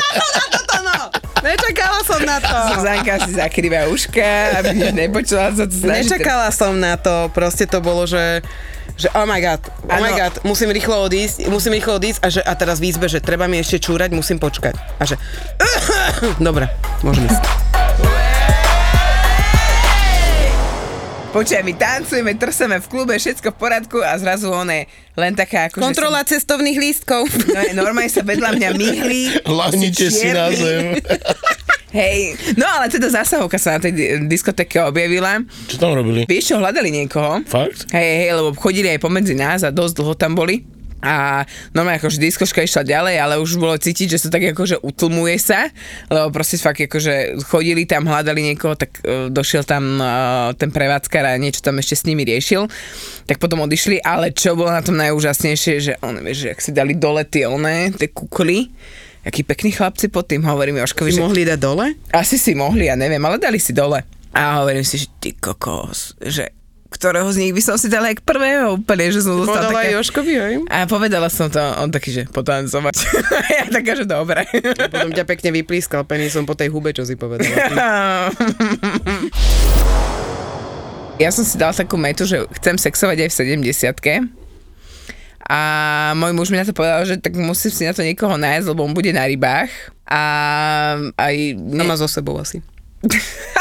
Toto 0.47 0.77
no! 0.79 0.97
Nečakala 1.43 2.00
som 2.07 2.21
na 2.23 2.38
to! 2.39 2.55
Zuzanka 2.77 3.13
si 3.27 3.31
zakrýva 3.35 3.91
uška, 3.91 4.63
aby 4.63 4.69
nič 4.79 4.91
nepočula, 5.03 5.51
to 5.51 5.67
snaží. 5.67 6.07
Nečakala 6.07 6.47
som 6.55 6.79
na 6.79 6.95
to, 6.95 7.27
proste 7.35 7.67
to 7.67 7.83
bolo, 7.83 8.07
že 8.07 8.39
že 9.00 9.07
oh 9.17 9.25
my 9.25 9.41
god, 9.41 9.61
oh 9.89 9.97
my 9.97 10.13
Áno. 10.13 10.19
god, 10.19 10.33
musím 10.45 10.69
rýchlo 10.69 11.09
odísť, 11.09 11.50
musím 11.50 11.73
rýchlo 11.73 11.97
odísť 11.97 12.19
a, 12.21 12.27
že, 12.29 12.41
a 12.45 12.53
teraz 12.53 12.77
v 12.77 12.91
izbe, 12.91 13.09
že 13.09 13.17
treba 13.17 13.50
mi 13.50 13.57
ešte 13.57 13.81
čúrať, 13.81 14.13
musím 14.13 14.38
počkať. 14.38 14.77
A 15.01 15.03
že, 15.09 15.15
dobre, 16.38 16.69
môžem 17.01 17.25
ísť. 17.25 17.70
Počkaj, 21.31 21.63
my 21.63 21.73
tancujeme, 21.79 22.35
trseme 22.35 22.75
v 22.83 22.88
klube, 22.91 23.15
všetko 23.15 23.55
v 23.55 23.57
poriadku 23.57 24.03
a 24.03 24.19
zrazu 24.19 24.51
on 24.51 24.67
je 24.67 24.83
len 25.15 25.31
taká 25.31 25.71
ako... 25.71 25.79
Kontrola 25.79 26.27
cestovných 26.27 26.75
lístkov. 26.75 27.23
No, 27.23 27.88
normálne 27.88 28.11
sa 28.11 28.19
vedľa 28.19 28.59
mňa 28.59 28.69
myhli. 28.75 29.21
Lahnite 29.47 30.11
si 30.11 30.27
na 30.27 30.51
zem. 30.51 31.00
Hej, 31.95 32.35
no 32.59 32.67
ale 32.67 32.91
teda 32.91 33.07
zásahovka 33.07 33.55
sa 33.55 33.79
na 33.79 33.79
tej 33.79 33.91
di- 33.95 34.11
diskotéke 34.27 34.83
objavila. 34.83 35.39
Čo 35.71 35.79
tam 35.79 35.95
robili? 35.95 36.27
Vieš 36.27 36.51
čo, 36.51 36.55
hľadali 36.59 36.91
niekoho. 36.91 37.47
Fakt? 37.47 37.88
Hej, 37.95 38.09
hej, 38.27 38.31
lebo 38.35 38.51
chodili 38.59 38.91
aj 38.91 39.00
pomedzi 39.00 39.31
nás 39.31 39.63
a 39.63 39.71
dosť 39.71 40.03
dlho 40.03 40.15
tam 40.19 40.35
boli. 40.35 40.67
A 41.01 41.43
normálne 41.74 41.98
akože 41.98 42.22
diskoška 42.22 42.62
išla 42.62 42.86
ďalej, 42.86 43.15
ale 43.17 43.41
už 43.41 43.58
bolo 43.58 43.74
cítiť, 43.74 44.08
že 44.17 44.22
to 44.22 44.29
tak 44.29 44.53
akože 44.53 44.86
utlmuje 44.86 45.38
sa, 45.41 45.67
lebo 46.13 46.29
proste 46.29 46.62
fakt 46.62 46.77
akože 46.77 47.41
chodili 47.50 47.89
tam, 47.89 48.05
hľadali 48.05 48.53
niekoho, 48.53 48.77
tak 48.77 49.01
uh, 49.01 49.27
došiel 49.34 49.65
tam 49.65 49.98
uh, 49.98 50.53
ten 50.53 50.70
prevádzkar 50.70 51.25
a 51.25 51.41
niečo 51.41 51.65
tam 51.65 51.81
ešte 51.81 51.98
s 51.98 52.05
nimi 52.05 52.22
riešil. 52.22 52.70
Tak 53.25 53.41
potom 53.41 53.65
odišli, 53.65 53.98
ale 54.05 54.29
čo 54.29 54.53
bolo 54.53 54.70
na 54.70 54.86
tom 54.86 54.93
najúžasnejšie, 55.01 55.74
že 55.81 55.93
on, 56.05 56.22
vieš, 56.22 56.46
že 56.46 56.50
ak 56.53 56.60
si 56.62 56.72
dali 56.72 56.93
dole 56.93 57.25
tie 57.25 57.50
one, 57.50 57.89
tie 57.98 58.13
kukly, 58.13 58.70
akí 59.25 59.41
pekní 59.41 59.74
chlapci 59.74 60.10
pod 60.13 60.29
tým, 60.29 60.46
hovorím 60.46 60.81
Joškovi, 60.86 61.10
By 61.10 61.17
že 61.17 61.22
mohli 61.22 61.41
dať 61.50 61.60
dole? 61.62 61.86
asi 62.13 62.38
si 62.38 62.53
mohli, 62.53 62.89
ja 62.89 62.96
neviem, 62.98 63.22
ale 63.25 63.41
dali 63.41 63.58
si 63.58 63.74
dole. 63.74 64.05
A 64.31 64.63
hovorím 64.63 64.86
si, 64.86 65.01
že 65.01 65.12
ty 65.20 65.36
kokos, 65.36 66.15
že 66.24 66.60
ktorého 67.01 67.25
z 67.34 67.41
nich 67.41 67.53
by 67.58 67.62
som 67.65 67.81
si 67.81 67.89
dala 67.89 68.13
jak 68.13 68.22
prvého 68.22 68.77
úplne, 68.77 69.10
že 69.10 69.25
som 69.25 69.34
dostala 69.34 69.74
Podala 69.74 69.81
také... 69.81 69.98
Joškovi, 69.98 70.34
hej? 70.38 70.55
A 70.70 70.86
povedala 70.86 71.34
som 71.34 71.50
to, 71.50 71.58
on 71.58 71.89
taký, 71.89 72.13
že 72.13 72.29
potancovať. 72.29 72.93
ja 73.58 73.65
taká, 73.65 73.98
že 73.98 74.05
dobre. 74.05 74.46
Potom 74.93 75.10
ťa 75.10 75.25
pekne 75.25 75.50
vyplískal 75.50 76.05
penisom 76.05 76.46
po 76.46 76.53
tej 76.53 76.70
hube, 76.70 76.93
čo 76.93 77.01
si 77.01 77.17
povedala. 77.17 77.50
ja 81.25 81.29
som 81.34 81.41
si 81.41 81.58
dala 81.58 81.74
takú 81.74 81.98
metu, 81.98 82.29
že 82.29 82.46
chcem 82.62 82.77
sexovať 82.77 83.25
aj 83.25 83.29
v 83.34 83.65
70 83.74 84.38
a 85.51 85.60
môj 86.15 86.31
muž 86.31 86.48
mi 86.48 86.55
na 86.55 86.63
to 86.63 86.72
povedal, 86.72 87.03
že 87.03 87.20
tak 87.20 87.36
musím 87.36 87.75
si 87.75 87.84
na 87.84 87.91
to 87.91 88.05
niekoho 88.05 88.39
nájsť, 88.39 88.72
lebo 88.72 88.88
on 88.88 88.96
bude 88.96 89.12
na 89.12 89.27
rybách. 89.27 89.67
A 90.08 90.22
aj... 91.20 91.36
No 91.60 91.84
má 91.84 92.00
so 92.00 92.08
sebou 92.08 92.39
asi. 92.39 92.63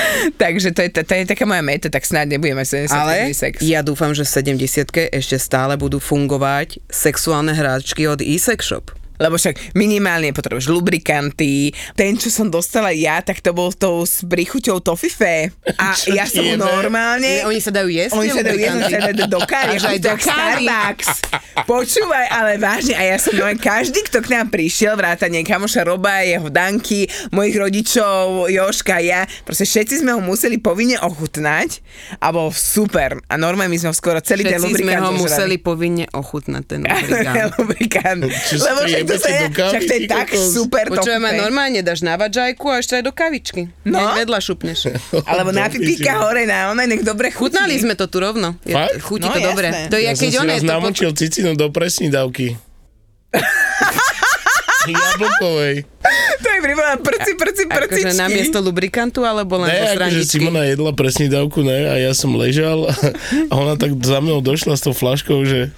Takže 0.42 0.72
to 0.72 0.80
je, 0.82 0.88
to, 0.88 1.00
to 1.04 1.12
je 1.14 1.24
taká 1.28 1.44
moja 1.44 1.60
meta, 1.60 1.88
tak 1.92 2.04
snáď 2.06 2.36
nebudeme 2.38 2.64
70 2.64 2.92
Ale 2.92 3.14
sex. 3.34 3.60
ja 3.60 3.84
dúfam, 3.84 4.16
že 4.16 4.24
v 4.24 4.56
70 4.64 5.12
ešte 5.12 5.36
stále 5.36 5.76
budú 5.76 6.00
fungovať 6.00 6.80
sexuálne 6.88 7.52
hráčky 7.52 8.08
od 8.08 8.24
e-sex 8.24 8.72
shop. 8.72 9.01
Lebo 9.22 9.38
však 9.38 9.78
minimálne 9.78 10.34
potrebuješ 10.34 10.66
lubrikanty. 10.66 11.70
Ten, 11.94 12.18
čo 12.18 12.26
som 12.26 12.50
dostala 12.50 12.90
ja, 12.90 13.22
tak 13.22 13.38
to 13.38 13.54
bol 13.54 13.70
tou 13.70 14.02
s 14.02 14.26
príchuťou 14.26 14.82
tofife. 14.82 15.54
A 15.78 15.94
Čo 15.94 16.10
ja 16.10 16.26
som 16.26 16.42
jebe? 16.42 16.58
normálne... 16.58 17.22
Nie, 17.22 17.46
oni 17.46 17.62
sa 17.62 17.70
dajú 17.70 17.86
jesť? 17.86 18.18
Oni 18.18 18.28
sa 18.28 18.42
dajú 18.42 18.58
sa 18.82 19.00
dajú 19.14 19.26
do 19.30 19.40
kávy, 19.46 19.74
Až 19.78 19.84
aj 19.86 19.98
do 20.02 20.14
kávy. 20.18 20.64
Starbucks. 20.66 21.08
Počúvaj, 21.62 22.26
ale 22.32 22.50
vážne, 22.56 22.96
a 22.96 23.02
ja 23.04 23.16
som 23.20 23.36
no, 23.36 23.44
každý, 23.54 24.02
kto 24.08 24.24
k 24.24 24.28
nám 24.32 24.48
prišiel, 24.48 24.96
vrátane 24.96 25.44
kamoša 25.44 25.84
Roba, 25.84 26.24
jeho 26.24 26.48
Danky, 26.48 27.04
mojich 27.30 27.56
rodičov, 27.56 28.48
Joška, 28.48 28.98
ja, 28.98 29.22
proste 29.44 29.62
všetci 29.62 30.00
sme 30.02 30.16
ho 30.16 30.20
museli 30.24 30.56
povinne 30.56 30.96
ochutnať 30.98 31.84
a 32.18 32.32
bol 32.32 32.48
super. 32.50 33.20
A 33.28 33.36
normálne 33.36 33.70
my 33.70 33.78
sme 33.78 33.90
ho 33.92 33.96
skoro 33.96 34.18
celý 34.24 34.48
ten 34.48 34.56
Všetci 34.58 34.80
sme 34.82 34.96
lubrikant 34.96 35.02
ho 35.04 35.10
zožrali. 35.12 35.22
museli 35.22 35.56
povinne 35.60 36.04
ochutnať, 36.10 36.62
ten 36.64 36.80
lubrikant. 36.88 37.52
lubrikant. 37.60 38.20
Lebo 38.52 38.80
však 38.82 39.02
to, 39.12 39.20
jebete 39.20 39.28
sa, 39.28 39.42
do 39.42 39.50
kávy, 39.52 39.68
však 39.68 39.82
to 39.82 39.92
je 39.92 40.00
tak 40.04 40.26
kokos? 40.28 40.48
super 40.48 40.84
Počujem, 40.88 41.18
a 41.18 41.28
topivé. 41.28 41.40
normálne 41.40 41.80
dáš 41.80 42.00
na 42.00 42.14
vadžajku 42.14 42.66
a 42.66 42.74
ešte 42.78 42.92
aj 42.96 43.04
do 43.04 43.12
kavičky. 43.12 43.62
No. 43.82 43.96
No. 43.96 44.12
Vedľa 44.14 44.38
šupneš. 44.38 44.80
Alebo 45.30 45.50
na 45.50 45.66
pipíka 45.66 46.12
hore 46.20 46.42
na 46.44 46.70
ona, 46.70 46.84
nech 46.84 47.00
dobre 47.00 47.28
chutí. 47.28 47.52
Chutnali 47.52 47.76
sme 47.76 47.92
to 47.92 48.06
tu 48.06 48.18
rovno. 48.18 48.56
Je, 48.62 48.72
Fakt? 48.72 48.98
chutí 49.00 49.24
No, 49.24 49.32
to 49.32 49.40
dobre. 49.40 49.68
jasné. 49.68 49.88
To 49.88 49.96
je, 49.96 50.02
Ja 50.02 50.12
som 50.12 50.20
keď 50.20 50.30
si 50.30 50.38
on 50.38 50.46
je 50.46 50.50
raz 50.50 50.60
to... 50.60 50.70
namočil 50.70 51.10
cicinu 51.12 51.50
do 51.52 51.68
presní 51.68 52.08
dávky. 52.08 52.56
Jablkovej. 54.82 55.86
To 56.42 56.46
je 56.48 56.58
pripomínam 56.58 56.98
prci, 56.98 57.38
prci, 57.38 57.62
prcičky. 57.64 58.02
Akože 58.02 58.18
namiesto 58.18 58.58
lubrikantu, 58.58 59.22
alebo 59.22 59.62
len 59.62 59.70
Ne, 59.70 59.78
zo 59.78 59.94
akože? 59.94 60.26
Simona 60.26 60.66
jedla 60.66 60.90
presní 60.90 61.30
dávku, 61.30 61.62
ne, 61.62 61.86
a 61.86 61.94
ja 61.96 62.10
som 62.12 62.34
ležal 62.34 62.90
a 63.46 63.52
ona 63.54 63.78
tak 63.78 63.94
za 63.96 64.18
mnou 64.18 64.42
došla 64.42 64.74
s 64.74 64.82
tou 64.82 64.90
flaškou, 64.90 65.46
že 65.46 65.70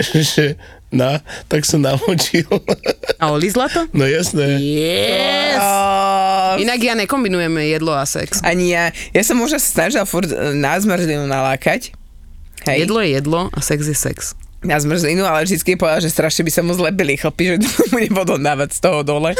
že 0.00 0.56
na, 0.94 1.18
tak 1.46 1.66
som 1.66 1.82
namočil. 1.82 2.46
A 3.22 3.28
olizla 3.30 3.66
to? 3.66 3.84
No 3.90 4.06
jasné. 4.06 4.56
Yes! 4.58 5.58
Oh, 5.58 6.54
Inak 6.56 6.78
ja 6.78 6.94
nekombinujeme 6.94 7.66
jedlo 7.66 7.90
a 7.90 8.06
sex. 8.06 8.38
ani 8.40 8.70
ja. 8.70 8.88
Ja 9.10 9.22
som 9.22 9.34
možno 9.36 9.58
sa 9.58 9.66
snažila 9.66 10.06
furt 10.06 10.30
e, 10.30 10.54
na 10.54 10.78
zmrzlinu 10.78 11.26
nalákať. 11.26 11.90
Hej. 12.64 12.86
Jedlo 12.86 13.02
je 13.02 13.10
jedlo 13.12 13.40
a 13.50 13.58
sex 13.58 13.84
je 13.84 13.92
sex. 13.92 14.32
Na 14.62 14.80
zmrzlinu, 14.80 15.26
ale 15.26 15.44
vždycky 15.44 15.76
povedal, 15.76 16.00
že 16.00 16.08
strašne 16.08 16.40
by 16.40 16.48
sa 16.48 16.62
mu 16.62 16.72
zlepili 16.72 17.20
chlapí, 17.20 17.52
že 17.52 17.56
mu 17.92 17.98
nebudú 17.98 18.38
dávať 18.38 18.72
z 18.72 18.80
toho 18.80 19.02
dole. 19.02 19.34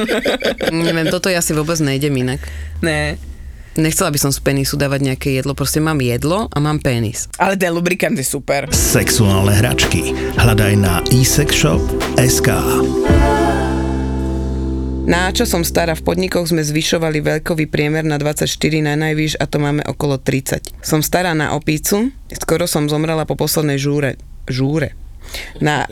Neviem, 0.74 1.08
toto 1.08 1.30
ja 1.30 1.40
si 1.40 1.54
vôbec 1.54 1.78
nejdem 1.80 2.12
inak. 2.12 2.40
ne. 2.82 3.16
Nechcela 3.78 4.10
by 4.10 4.18
som 4.18 4.34
z 4.34 4.42
penisu 4.42 4.74
dávať 4.74 5.00
nejaké 5.06 5.28
jedlo, 5.38 5.54
proste 5.54 5.78
mám 5.78 6.02
jedlo 6.02 6.50
a 6.50 6.58
mám 6.58 6.82
penis. 6.82 7.30
Ale 7.38 7.54
ten 7.54 7.70
lubrikant 7.70 8.18
je 8.18 8.26
super. 8.26 8.66
Sexuálne 8.74 9.54
hračky. 9.54 10.10
Hľadaj 10.34 10.74
na 10.74 10.98
eSexShop.sk 11.14 12.48
Na 15.06 15.30
čo 15.30 15.46
som 15.46 15.62
stará, 15.62 15.94
v 15.94 16.02
podnikoch 16.02 16.50
sme 16.50 16.66
zvyšovali 16.66 17.22
veľkový 17.22 17.70
priemer 17.70 18.02
na 18.02 18.18
24 18.18 18.50
na 18.82 18.98
najvýš 18.98 19.38
a 19.38 19.46
to 19.46 19.62
máme 19.62 19.86
okolo 19.86 20.18
30. 20.18 20.74
Som 20.82 21.06
stará 21.06 21.30
na 21.38 21.54
opícu, 21.54 22.10
skoro 22.34 22.66
som 22.66 22.90
zomrela 22.90 23.22
po 23.22 23.38
poslednej 23.38 23.78
žúre. 23.78 24.18
Žúre. 24.50 25.09
Na, 25.58 25.84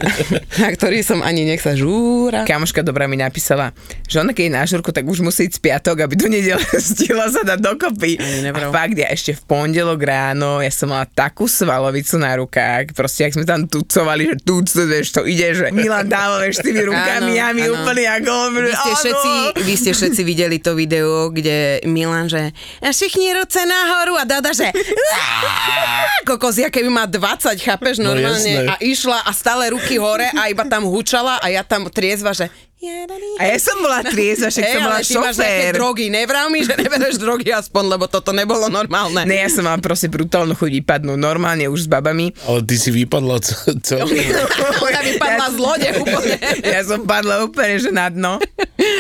na 0.57 0.69
ktorý 0.69 1.01
som 1.01 1.21
ani 1.21 1.45
nech 1.45 1.61
sa 1.61 1.73
žúra. 1.73 2.43
Kamoška 2.43 2.81
dobrá 2.81 3.05
mi 3.05 3.15
napísala, 3.15 3.71
že 4.05 4.19
ona 4.19 4.33
keď 4.33 4.45
je 4.45 4.53
na 4.53 4.65
žurku, 4.65 4.91
tak 4.91 5.05
už 5.05 5.21
musí 5.21 5.47
ísť 5.47 5.61
piatok, 5.61 6.05
aby 6.05 6.15
do 6.15 6.27
nedele 6.27 6.61
stihla 6.93 7.29
sa 7.29 7.43
dať 7.43 7.59
dokopy. 7.59 8.17
A 8.49 8.71
fakt, 8.71 8.95
ja 8.95 9.09
ešte 9.09 9.35
v 9.35 9.43
pondelok 9.45 10.01
ráno, 10.01 10.59
ja 10.59 10.71
som 10.71 10.89
mala 10.89 11.05
takú 11.05 11.45
svalovicu 11.45 12.17
na 12.17 12.35
rukách, 12.35 12.93
proste, 12.93 13.25
ak 13.25 13.35
sme 13.35 13.45
tam 13.45 13.65
tucovali, 13.65 14.33
že 14.33 14.37
tuc, 14.41 14.67
vieš, 14.69 15.13
to 15.13 15.23
ide, 15.23 15.53
že 15.53 15.67
Milan 15.71 16.09
dáva, 16.09 16.41
vieš, 16.41 16.61
tými 16.61 16.83
rukami, 16.83 17.33
Áno, 17.33 17.39
ja 17.39 17.49
mi 17.53 17.63
áno. 17.63 17.75
úplne 17.77 18.05
ako... 18.09 18.33
Vy 18.59 18.73
ste, 18.73 18.93
všetci, 18.95 19.31
vy 19.61 19.75
ste 19.75 19.91
všetci 19.93 20.23
videli 20.23 20.57
to 20.59 20.73
video, 20.73 21.29
kde 21.29 21.85
Milan, 21.85 22.27
že 22.27 22.51
všichni 22.81 23.35
ruce 23.35 23.61
nahoru 23.63 24.17
a 24.17 24.25
Dada, 24.25 24.51
že 24.53 24.69
kokos, 26.29 26.57
ja 26.57 26.69
keby 26.69 26.89
má 26.89 27.05
20, 27.05 27.57
chápeš, 27.59 27.97
No 27.99 28.13
normálne 28.13 28.41
jasné. 28.41 28.69
a 28.69 28.75
išla 28.79 29.19
a 29.29 29.31
stále 29.31 29.69
ruky 29.69 30.01
hore 30.01 30.33
a 30.33 30.49
iba 30.49 30.65
tam 30.65 30.89
hučala 30.89 31.37
a 31.37 31.53
ja 31.53 31.61
tam 31.61 31.85
triezva, 31.93 32.33
že 32.33 32.49
A 33.37 33.43
ja 33.43 33.59
som 33.59 33.75
bola 33.83 34.07
triezva, 34.07 34.55
však 34.55 34.63
Hej, 34.63 34.75
som 34.79 34.81
bola 34.87 34.97
ale 34.97 35.05
ty 35.05 35.15
máš 35.19 35.37
nejaké 35.37 35.51
šofér. 35.67 35.73
drogy, 35.75 36.05
nevrav 36.09 36.47
mi, 36.47 36.63
že 36.63 36.79
nebereš 36.79 37.19
drogy 37.19 37.51
aspoň, 37.51 37.85
lebo 37.99 38.07
toto 38.07 38.31
nebolo 38.31 38.71
normálne. 38.71 39.27
Ne, 39.27 39.43
ja 39.43 39.51
som 39.51 39.67
mala 39.67 39.83
proste 39.83 40.07
brutálnu 40.07 40.55
chuť 40.55 40.71
vypadnúť, 40.79 41.19
normálne 41.19 41.67
už 41.67 41.85
s 41.85 41.89
babami. 41.91 42.31
Ale 42.47 42.63
ty 42.63 42.79
si 42.79 42.95
vypadla 42.95 43.43
ce- 43.43 43.75
celý. 43.83 44.31
Ona 44.87 45.01
vypadla 45.05 45.47
z 45.51 45.59
lode 45.59 45.89
úplne. 45.99 46.37
Ja 46.63 46.81
som 46.87 47.03
padla 47.03 47.43
úplne, 47.43 47.83
že 47.83 47.91
na 47.91 48.15
dno. 48.15 48.39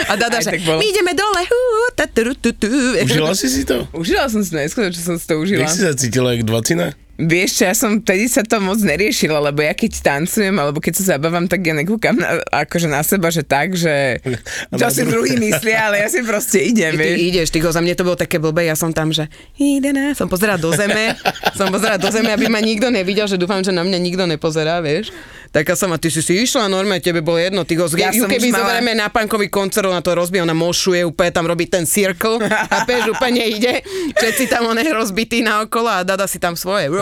A 0.08 0.14
Dada, 0.16 0.38
že 0.40 0.56
my 0.56 0.84
ideme 0.84 1.12
dole. 1.14 1.42
Užila 3.08 3.34
si 3.34 3.48
si 3.48 3.62
to? 3.64 3.86
Užila 3.92 4.26
som 4.30 4.40
si 4.44 4.50
to, 4.52 4.56
neskôr, 4.60 4.88
čo 4.92 5.02
som 5.02 5.16
si 5.18 5.24
to 5.26 5.36
užila. 5.40 5.66
Jak 5.66 5.72
si 5.72 5.80
sa 5.82 5.92
cítila, 5.94 6.32
jak 6.36 6.44
dvacina? 6.46 6.94
Vieš 7.18 7.50
čo, 7.58 7.62
ja 7.66 7.74
som 7.74 7.98
vtedy 7.98 8.30
sa 8.30 8.46
to 8.46 8.62
moc 8.62 8.78
neriešila, 8.78 9.42
lebo 9.50 9.58
ja 9.58 9.74
keď 9.74 10.06
tancujem, 10.06 10.54
alebo 10.54 10.78
keď 10.78 11.02
sa 11.02 11.18
zabávam, 11.18 11.50
tak 11.50 11.66
ja 11.66 11.74
nekúkam 11.74 12.14
na, 12.14 12.38
akože 12.62 12.86
na 12.86 13.02
seba, 13.02 13.26
že 13.34 13.42
tak, 13.42 13.74
že 13.74 14.22
čo 14.78 14.86
si 14.86 15.02
druhý 15.02 15.34
myslia, 15.34 15.90
ale 15.90 15.98
ja 15.98 16.06
si 16.06 16.22
proste 16.22 16.62
idem, 16.62 16.94
Ty 16.94 17.02
vieš. 17.02 17.18
ideš, 17.18 17.48
ty 17.50 17.58
za 17.58 17.82
mne 17.82 17.98
to 17.98 18.06
bolo 18.06 18.14
také 18.14 18.38
blbé, 18.38 18.70
ja 18.70 18.78
som 18.78 18.94
tam, 18.94 19.10
že 19.10 19.26
ide 19.58 19.90
na, 19.90 20.14
som 20.14 20.30
pozerala 20.30 20.62
do 20.62 20.70
zeme, 20.70 21.18
som 21.58 21.66
pozerala 21.74 21.98
do 21.98 22.06
zeme, 22.06 22.30
aby 22.30 22.46
ma 22.46 22.62
nikto 22.62 22.86
nevidel, 22.86 23.26
že 23.26 23.34
dúfam, 23.34 23.66
že 23.66 23.74
na 23.74 23.82
mňa 23.82 23.98
nikto 23.98 24.22
nepozerá, 24.22 24.78
vieš. 24.78 25.10
Taká 25.48 25.72
som, 25.72 25.88
a 25.88 25.96
ty 25.96 26.08
si 26.08 26.20
si 26.20 26.38
išla, 26.38 26.66
normálne, 26.66 27.00
tebe 27.00 27.18
bolo 27.18 27.36
jedno, 27.36 27.62
ty 27.62 27.72
go, 27.72 27.88
Ja 27.90 28.10
som 28.10 28.26
keby 28.26 28.48
mala- 28.48 28.60
zoberieme 28.68 28.92
na 28.92 29.08
pankový 29.08 29.48
koncert, 29.48 29.84
ona 29.84 29.98
to 29.98 30.12
rozbije, 30.12 30.42
ona 30.42 30.52
mošuje, 30.52 31.02
úplne 31.02 31.30
tam 31.30 31.44
robí 31.44 31.64
ten 31.64 31.82
circle 31.82 32.36
a 32.44 32.84
peš 32.84 33.10
úplne 33.10 33.40
ide, 33.42 33.80
všetci 34.12 34.44
tam 34.46 34.66
on 34.66 34.76
je 34.76 34.88
rozbitý 34.88 35.40
naokolo 35.40 35.88
a 35.88 36.04
Dada 36.04 36.24
si 36.24 36.36
tam 36.36 36.52
svoje. 36.52 36.92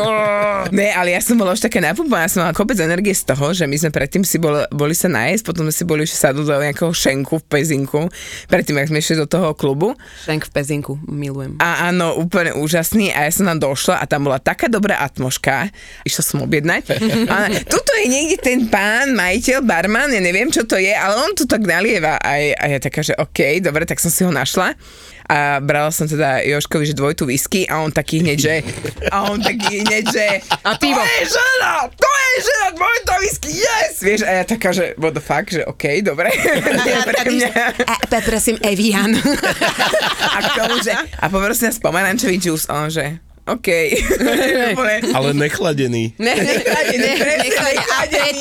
Ne, 0.71 0.89
ale 0.91 1.13
ja 1.13 1.21
som 1.21 1.35
bola 1.35 1.53
už 1.53 1.61
taká 1.61 1.79
napumpaná, 1.79 2.25
ja 2.25 2.31
som 2.31 2.41
mala 2.43 2.53
kopec 2.53 2.79
energie 2.79 3.13
z 3.13 3.27
toho, 3.27 3.51
že 3.51 3.65
my 3.65 3.77
sme 3.77 3.91
predtým 3.91 4.23
si 4.23 4.39
boli, 4.39 4.63
boli 4.71 4.95
sa 4.95 5.07
nájsť, 5.07 5.43
potom 5.43 5.67
sme 5.67 5.75
si 5.75 5.85
boli 5.85 6.01
už 6.03 6.11
sadnúť 6.11 6.47
do 6.47 6.57
nejakého 6.57 6.91
šenku 6.91 7.39
v 7.39 7.45
Pezinku, 7.47 8.01
predtým, 8.47 8.77
ak 8.77 8.89
sme 8.89 8.99
išli 8.99 9.17
do 9.17 9.27
toho 9.27 9.53
klubu. 9.53 9.95
Šenk 10.23 10.47
v 10.47 10.53
pezinku, 10.53 10.99
milujem. 11.03 11.59
A 11.59 11.89
áno, 11.89 12.15
úplne 12.17 12.55
úžasný 12.55 13.11
a 13.11 13.27
ja 13.27 13.31
som 13.31 13.47
tam 13.47 13.59
došla 13.61 13.99
a 13.99 14.05
tam 14.05 14.25
bola 14.25 14.39
taká 14.39 14.67
dobrá 14.67 15.03
atmoška, 15.03 15.71
išla 16.03 16.23
som 16.23 16.39
objednať. 16.43 16.83
A 17.33 17.51
tuto 17.67 17.91
je 17.99 18.07
niekde 18.07 18.36
ten 18.41 18.69
pán, 18.71 19.13
majiteľ, 19.17 19.65
barman, 19.65 20.13
ja 20.13 20.21
neviem, 20.23 20.49
čo 20.53 20.65
to 20.65 20.77
je, 20.77 20.93
ale 20.93 21.15
on 21.21 21.33
tu 21.35 21.45
tak 21.45 21.65
nalieva 21.65 22.21
a, 22.21 22.33
a 22.55 22.65
ja 22.71 22.79
taká, 22.79 23.03
že 23.03 23.17
OK, 23.17 23.61
dobre, 23.61 23.85
tak 23.85 24.01
som 24.01 24.13
si 24.13 24.23
ho 24.23 24.33
našla 24.33 24.77
a 25.27 25.59
brala 25.59 25.91
som 25.91 26.07
teda 26.07 26.39
Joškovi, 26.47 26.87
že 26.87 26.95
dvojtu 26.95 27.27
whisky 27.27 27.67
a 27.67 27.83
on 27.83 27.91
taký 27.91 28.23
hneď, 28.23 28.39
že 28.39 28.55
a 29.11 29.27
on 29.27 29.43
taký 29.43 29.83
hneď, 29.83 30.05
že 30.07 30.27
A 30.63 30.79
pivo. 30.79 31.03
To 31.03 31.07
je 31.07 31.25
žena, 31.35 31.73
to 31.91 32.07
je 32.07 32.31
žena, 32.47 32.67
dvojta 32.79 33.15
whisky, 33.19 33.51
yes! 33.51 33.93
Vieš, 33.99 34.23
a 34.23 34.31
ja 34.43 34.45
taká, 34.47 34.71
že 34.71 34.95
what 35.03 35.19
the 35.19 35.23
fuck, 35.23 35.51
že 35.51 35.67
OK, 35.67 36.07
dobre. 36.07 36.31
Nie 36.87 37.03
pre 37.03 37.23
mňa. 37.27 37.51
A 37.91 37.95
prosím, 38.23 38.57
Evian. 38.63 39.19
A 40.37 40.39
k 40.43 40.49
tomu, 40.55 40.79
že, 40.85 40.93
a 40.95 41.27
poprosím 41.33 41.73
nás 41.73 41.81
pomarančový 41.81 42.37
džús, 42.39 42.69
on 42.69 42.93
že, 42.93 43.19
OK. 43.47 43.69
Ale 45.17 45.31
nechladený. 45.33 46.19
Ne, 46.19 46.35
ne, 46.35 46.43
ne, 46.43 46.55
Nechladený, 46.67 47.11
presne, 47.15 47.47
nechladený. 47.47 48.35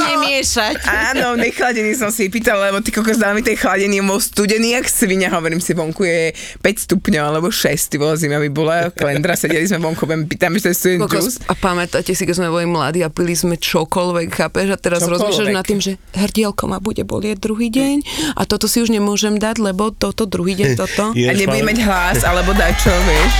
Mi 0.00 0.14
miešať. 0.20 0.74
Áno, 0.84 1.32
nechladený 1.34 1.96
som 1.96 2.12
si 2.12 2.28
pýtal, 2.28 2.60
lebo 2.60 2.84
ty 2.84 2.92
kokos 2.92 3.16
dal 3.16 3.32
mi 3.32 3.40
ten 3.40 3.56
chladený, 3.56 4.04
bol 4.04 4.20
studený 4.20 4.76
jak 4.76 4.86
svinia, 4.86 5.32
hovorím 5.32 5.64
si, 5.64 5.72
vonku 5.72 6.04
je 6.04 6.36
5 6.60 6.84
stupňov 6.86 7.24
alebo 7.24 7.48
6, 7.48 7.64
ty 7.88 7.96
bolo 7.96 8.12
zima 8.14 8.36
by 8.36 8.50
bola, 8.52 8.92
kalendra, 8.92 9.32
sedeli 9.32 9.64
sme 9.64 9.80
vonku, 9.80 10.04
budem 10.04 10.28
pýtam, 10.28 10.52
že 10.54 10.60
to 10.60 10.68
je 10.68 10.76
student 10.76 11.00
juice. 11.08 11.40
Kokos, 11.40 11.48
a 11.48 11.54
pamätáte 11.56 12.12
si, 12.12 12.22
keď 12.28 12.36
sme 12.36 12.48
boli 12.52 12.68
mladí 12.68 13.00
a 13.00 13.08
pili 13.08 13.32
sme 13.32 13.56
čokoľvek, 13.56 14.28
chápeš? 14.28 14.68
A 14.72 14.76
teraz 14.76 15.00
Čokoľvek. 15.00 15.12
rozmýšľaš 15.16 15.48
nad 15.50 15.64
tým, 15.64 15.80
že 15.80 15.92
hrdielko 16.12 16.68
ma 16.68 16.78
bude 16.78 17.00
bolieť 17.08 17.40
druhý 17.40 17.72
deň 17.72 17.96
a 18.36 18.44
toto 18.44 18.68
si 18.68 18.84
už 18.84 18.92
nemôžem 18.92 19.40
dať, 19.40 19.56
lebo 19.56 19.88
toto 19.88 20.28
druhý 20.28 20.52
deň 20.52 20.70
toto. 20.80 21.16
A 21.16 21.32
nebudem 21.32 21.64
mať 21.64 21.78
hlas, 21.80 22.18
alebo 22.28 22.52
dať 22.52 22.74
čo, 22.76 22.92
vieš. 22.92 23.32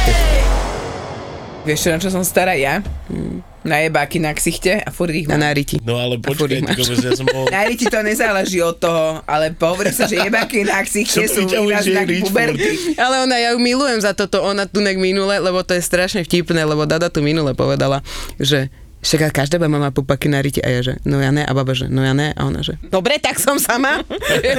Vieš 1.61 1.79
čo, 1.85 1.89
na 1.93 1.99
čo 2.01 2.09
som 2.09 2.25
stará 2.25 2.57
ja? 2.57 2.81
Na 3.61 3.77
jebáky 3.85 4.17
na 4.17 4.33
ksichte 4.33 4.81
a 4.81 4.89
furt 4.89 5.13
ich 5.13 5.29
Na 5.29 5.37
mám. 5.37 5.53
náriti. 5.53 5.77
No 5.85 6.01
ale 6.01 6.17
počkaj, 6.17 6.49
ty 6.49 6.65
máš. 6.65 6.81
kokos, 6.81 7.05
ja 7.05 7.13
som 7.13 7.29
bol... 7.29 7.45
Na 7.53 7.69
ti 7.69 7.85
to 7.85 8.01
nezáleží 8.01 8.65
od 8.65 8.81
toho, 8.81 9.21
ale 9.29 9.53
hovorí 9.53 9.93
sa, 9.93 10.09
že 10.09 10.17
jebáky 10.17 10.65
na 10.65 10.81
ksichte 10.81 11.29
sú 11.29 11.45
iná 11.45 11.85
znak 11.85 12.09
puberty. 12.25 12.97
Ale 12.97 13.29
ona, 13.29 13.37
ja 13.37 13.53
ju 13.53 13.61
milujem 13.61 14.01
za 14.01 14.17
toto, 14.17 14.41
ona 14.41 14.65
tu 14.65 14.81
nek 14.81 14.97
minule, 14.97 15.37
lebo 15.37 15.61
to 15.61 15.77
je 15.77 15.85
strašne 15.85 16.25
vtipné, 16.25 16.65
lebo 16.65 16.89
Dada 16.89 17.13
tu 17.13 17.21
minule 17.21 17.53
povedala, 17.53 18.01
že 18.41 18.73
však 19.01 19.33
každá 19.33 19.57
baba 19.57 19.81
má 19.81 19.91
pupaky 19.93 20.29
na 20.29 20.41
riti 20.45 20.61
a 20.61 20.69
ja 20.69 20.81
že, 20.81 20.95
no 21.09 21.21
ja 21.21 21.33
ne, 21.33 21.41
a 21.45 21.53
baba 21.57 21.73
že, 21.73 21.89
no 21.89 22.05
ja 22.05 22.13
ne, 22.13 22.37
a 22.37 22.41
ona 22.45 22.61
že, 22.61 22.77
dobre, 22.89 23.17
tak 23.17 23.41
som 23.41 23.57
sama. 23.57 24.05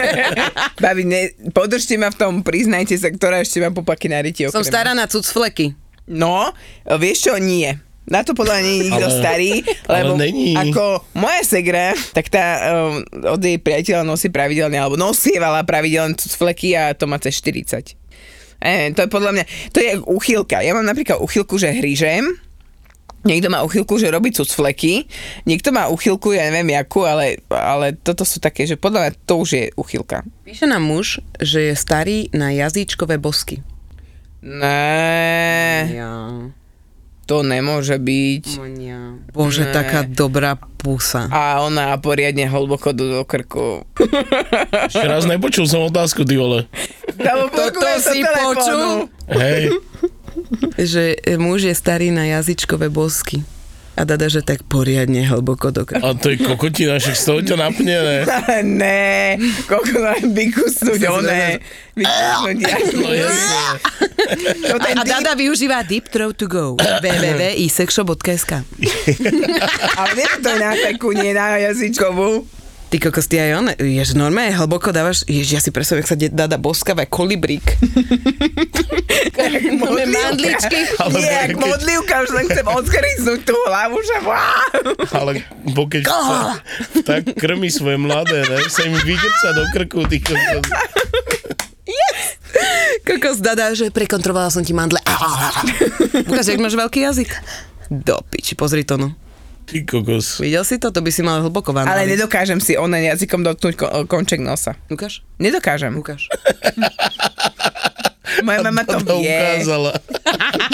Babi, 0.84 1.06
ne, 1.06 1.22
podržte 1.54 1.94
ma 1.98 2.10
v 2.10 2.18
tom, 2.18 2.34
priznajte 2.42 2.98
sa, 2.98 3.14
ktorá 3.14 3.46
ešte 3.46 3.62
má 3.62 3.70
pupaky 3.70 4.10
na 4.10 4.18
riti. 4.22 4.46
som 4.50 4.66
stará 4.66 4.98
na 4.98 5.06
cucfleky. 5.06 5.78
No, 6.10 6.54
vieš 6.98 7.30
čo, 7.30 7.34
nie. 7.38 7.70
Na 8.10 8.26
to 8.26 8.34
podľa 8.34 8.60
mňa 8.60 8.64
nie 8.66 8.76
je 8.76 8.86
nikto 8.90 9.08
Ale- 9.08 9.20
starý, 9.22 9.52
ale 9.88 9.98
lebo 10.04 10.14
není. 10.18 10.58
ako 10.58 11.06
moja 11.16 11.42
segra, 11.46 11.94
tak 12.12 12.34
tá 12.34 12.46
um, 12.90 13.06
od 13.30 13.40
jej 13.40 13.62
priateľa 13.62 14.04
nosí 14.04 14.28
pravidelne, 14.34 14.76
alebo 14.76 14.98
nosievala 14.98 15.62
pravidelne 15.64 16.18
fleky 16.18 16.74
a 16.74 16.98
to 16.98 17.06
má 17.06 17.22
cez 17.22 17.38
40. 17.40 17.94
E, 18.62 18.94
to 18.94 19.06
je 19.06 19.10
podľa 19.10 19.32
mňa, 19.38 19.44
to 19.70 19.80
je 19.80 19.92
uchylka. 20.02 20.66
Ja 20.66 20.74
mám 20.74 20.86
napríklad 20.86 21.22
uchylku, 21.22 21.62
že 21.62 21.72
hryžem, 21.72 22.26
Niekto 23.22 23.54
má 23.54 23.62
uchylku, 23.62 24.02
že 24.02 24.10
robí 24.10 24.34
cucfleky, 24.34 25.06
niekto 25.46 25.70
má 25.70 25.86
uchylku, 25.94 26.34
ja 26.34 26.50
neviem 26.50 26.74
jakú, 26.74 27.06
ale, 27.06 27.38
ale 27.54 27.94
toto 27.94 28.26
sú 28.26 28.42
také, 28.42 28.66
že 28.66 28.82
podľa 28.82 29.00
mňa 29.06 29.12
to 29.30 29.34
už 29.38 29.50
je 29.54 29.66
uchylka. 29.78 30.26
Píše 30.42 30.66
nám 30.66 30.82
muž, 30.82 31.22
že 31.38 31.70
je 31.70 31.76
starý 31.78 32.34
na 32.34 32.50
jazyčkové 32.50 33.22
bosky. 33.22 33.62
Ne, 34.42 35.86
Ja, 35.88 36.14
to 37.24 37.42
nemôže 37.42 37.96
byť. 37.96 38.46
ja. 38.76 39.16
Bože, 39.30 39.64
Ne. 39.64 39.72
taká 39.72 40.02
dobrá 40.04 40.58
pusa. 40.58 41.30
A 41.30 41.62
ona 41.62 41.94
poriadne 41.96 42.44
hlboko 42.44 42.90
do, 42.90 43.06
do 43.12 43.24
krku. 43.24 43.86
Ešte 44.90 45.06
raz 45.06 45.24
nepočul 45.24 45.64
som 45.64 45.86
otázku, 45.86 46.26
ty 46.26 46.36
vole. 46.36 46.66
Toto 47.54 47.86
si 48.02 48.20
počul? 48.20 49.08
Hej, 49.30 49.78
Že 50.76 51.04
e, 51.18 51.36
muž 51.36 51.62
je 51.64 51.76
starý 51.76 52.10
na 52.10 52.26
jazyčkové 52.26 52.88
bosky. 52.88 53.46
A 54.02 54.08
Dada, 54.08 54.26
že 54.26 54.42
tak 54.42 54.66
poriadne 54.66 55.22
hlboko 55.30 55.70
do 55.70 55.86
krku. 55.86 56.02
a 56.02 56.18
to 56.18 56.34
je 56.34 56.42
kokotina, 56.42 56.98
však 56.98 57.14
z 57.14 57.22
toho 57.22 57.40
ťa 57.46 57.54
napne, 57.54 57.96
ne? 58.02 58.18
ne, 58.82 59.38
koľko 59.70 60.02
len 60.02 60.34
vykusnúť, 60.42 60.98
ja. 60.98 61.14
No 64.74 64.82
A 64.82 65.06
Dada 65.06 65.38
využíva 65.38 65.86
Deep 65.86 66.10
Throat 66.10 66.34
to 66.34 66.50
go. 66.50 66.74
www.isexshop.sk 67.06 68.66
ale 69.94 70.12
nie, 70.18 70.30
to 70.42 70.50
je 70.50 70.58
na 70.58 70.74
peku, 70.74 71.14
nie 71.14 71.38
na 71.38 71.62
jazyčkovú. 71.62 72.50
Ty 72.92 73.00
kokos, 73.00 73.32
ty 73.32 73.40
aj 73.40 73.52
on, 73.56 73.68
jež 73.80 74.20
normálne 74.20 74.52
hlboko 74.52 74.92
dávaš, 74.92 75.24
jež 75.24 75.56
ja 75.56 75.64
si 75.64 75.72
predstavujem, 75.72 76.04
jak 76.04 76.12
sa 76.12 76.20
de- 76.20 76.28
Dada 76.28 76.60
boskáva 76.60 77.08
kolibrík. 77.08 77.64
Máme 79.80 80.12
mandličky. 80.12 81.00
Ale 81.00 81.16
Nie, 81.16 81.48
jak 81.48 81.56
modlivka, 81.56 82.28
už 82.28 82.36
len 82.36 82.52
chcem 82.52 82.68
odkryznúť 82.68 83.48
tú 83.48 83.56
hlavu, 83.64 83.96
že. 84.04 84.16
Ale 85.08 85.40
bo 85.72 85.88
keď 85.88 86.04
sa, 86.04 86.60
tak 87.08 87.32
krmi 87.40 87.72
svoje 87.72 87.96
mladé, 87.96 88.44
ne? 88.44 88.60
Sa 88.68 88.84
im 88.84 89.00
vygrca 89.00 89.56
do 89.56 89.64
krku, 89.72 90.04
ty 90.12 90.20
kokos. 90.20 90.68
Kokos 93.08 93.40
Dada, 93.40 93.72
že 93.72 93.88
prekontrolovala 93.88 94.52
som 94.52 94.68
ti 94.68 94.76
mandle. 94.76 95.00
Ukáž, 96.28 96.52
jak 96.52 96.60
máš 96.60 96.76
veľký 96.76 97.08
jazyk. 97.08 97.32
Do 97.88 98.20
piči, 98.28 98.60
pozri 98.60 98.84
to 98.84 99.00
no. 99.00 99.16
Ty 99.64 99.78
kokos. 99.82 100.38
Videl 100.38 100.62
si 100.62 100.76
to? 100.76 100.90
To 100.90 101.00
by 101.00 101.10
si 101.10 101.22
mal 101.22 101.40
hlboko 101.40 101.70
vám 101.70 101.86
Ale 101.86 102.04
nedokážem 102.06 102.58
si 102.58 102.76
onen 102.76 103.04
jazykom 103.06 103.42
dotknúť 103.42 103.74
ko- 103.76 103.92
konček 104.06 104.38
nosa. 104.38 104.76
Ukáž? 104.88 105.24
Nedokážem. 105.38 105.94
Ukáž. 105.94 106.28
Moja 108.42 108.60
mama 108.62 108.82
to 108.82 108.98
To 108.98 109.18
vie. 109.18 109.28
ukázala. 109.28 109.92